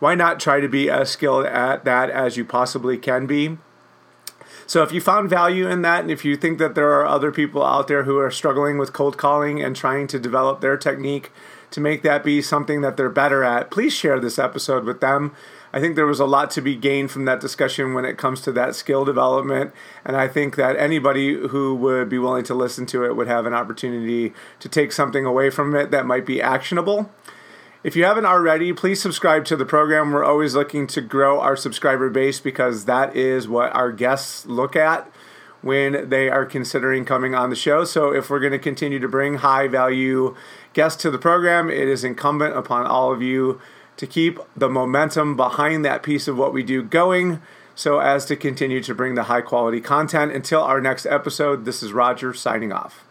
Why 0.00 0.16
not 0.16 0.40
try 0.40 0.60
to 0.60 0.68
be 0.68 0.90
as 0.90 1.10
skilled 1.10 1.46
at 1.46 1.84
that 1.84 2.10
as 2.10 2.36
you 2.36 2.44
possibly 2.44 2.98
can 2.98 3.26
be? 3.26 3.58
So 4.66 4.82
if 4.82 4.90
you 4.90 5.00
found 5.00 5.30
value 5.30 5.68
in 5.68 5.82
that, 5.82 6.00
and 6.00 6.10
if 6.10 6.24
you 6.24 6.36
think 6.36 6.58
that 6.58 6.74
there 6.74 6.90
are 6.90 7.06
other 7.06 7.30
people 7.30 7.64
out 7.64 7.86
there 7.86 8.02
who 8.02 8.18
are 8.18 8.32
struggling 8.32 8.78
with 8.78 8.92
cold 8.92 9.16
calling 9.16 9.62
and 9.62 9.76
trying 9.76 10.08
to 10.08 10.18
develop 10.18 10.60
their 10.60 10.76
technique 10.76 11.30
to 11.70 11.80
make 11.80 12.02
that 12.02 12.24
be 12.24 12.42
something 12.42 12.80
that 12.80 12.96
they're 12.96 13.08
better 13.08 13.44
at, 13.44 13.70
please 13.70 13.92
share 13.92 14.18
this 14.18 14.40
episode 14.40 14.84
with 14.84 15.00
them. 15.00 15.34
I 15.76 15.80
think 15.80 15.94
there 15.94 16.06
was 16.06 16.20
a 16.20 16.24
lot 16.24 16.50
to 16.52 16.62
be 16.62 16.74
gained 16.74 17.10
from 17.10 17.26
that 17.26 17.38
discussion 17.38 17.92
when 17.92 18.06
it 18.06 18.16
comes 18.16 18.40
to 18.40 18.52
that 18.52 18.74
skill 18.74 19.04
development. 19.04 19.74
And 20.06 20.16
I 20.16 20.26
think 20.26 20.56
that 20.56 20.74
anybody 20.76 21.34
who 21.34 21.74
would 21.74 22.08
be 22.08 22.16
willing 22.16 22.44
to 22.44 22.54
listen 22.54 22.86
to 22.86 23.04
it 23.04 23.14
would 23.14 23.26
have 23.26 23.44
an 23.44 23.52
opportunity 23.52 24.32
to 24.60 24.70
take 24.70 24.90
something 24.90 25.26
away 25.26 25.50
from 25.50 25.74
it 25.74 25.90
that 25.90 26.06
might 26.06 26.24
be 26.24 26.40
actionable. 26.40 27.10
If 27.84 27.94
you 27.94 28.04
haven't 28.04 28.24
already, 28.24 28.72
please 28.72 29.02
subscribe 29.02 29.44
to 29.44 29.54
the 29.54 29.66
program. 29.66 30.12
We're 30.12 30.24
always 30.24 30.54
looking 30.54 30.86
to 30.86 31.02
grow 31.02 31.40
our 31.40 31.56
subscriber 31.56 32.08
base 32.08 32.40
because 32.40 32.86
that 32.86 33.14
is 33.14 33.46
what 33.46 33.70
our 33.74 33.92
guests 33.92 34.46
look 34.46 34.76
at 34.76 35.12
when 35.60 36.08
they 36.08 36.30
are 36.30 36.46
considering 36.46 37.04
coming 37.04 37.34
on 37.34 37.50
the 37.50 37.54
show. 37.54 37.84
So, 37.84 38.14
if 38.14 38.30
we're 38.30 38.40
going 38.40 38.52
to 38.52 38.58
continue 38.58 38.98
to 38.98 39.08
bring 39.08 39.34
high 39.34 39.68
value 39.68 40.36
guests 40.72 41.02
to 41.02 41.10
the 41.10 41.18
program, 41.18 41.68
it 41.68 41.86
is 41.86 42.02
incumbent 42.02 42.56
upon 42.56 42.86
all 42.86 43.12
of 43.12 43.20
you 43.20 43.60
to 43.96 44.06
keep 44.06 44.38
the 44.56 44.68
momentum 44.68 45.36
behind 45.36 45.84
that 45.84 46.02
piece 46.02 46.28
of 46.28 46.36
what 46.36 46.52
we 46.52 46.62
do 46.62 46.82
going 46.82 47.40
so 47.74 47.98
as 47.98 48.24
to 48.26 48.36
continue 48.36 48.82
to 48.82 48.94
bring 48.94 49.14
the 49.14 49.24
high 49.24 49.42
quality 49.42 49.80
content. 49.80 50.32
Until 50.32 50.62
our 50.62 50.80
next 50.80 51.06
episode, 51.06 51.64
this 51.64 51.82
is 51.82 51.92
Roger 51.92 52.34
signing 52.34 52.72
off. 52.72 53.05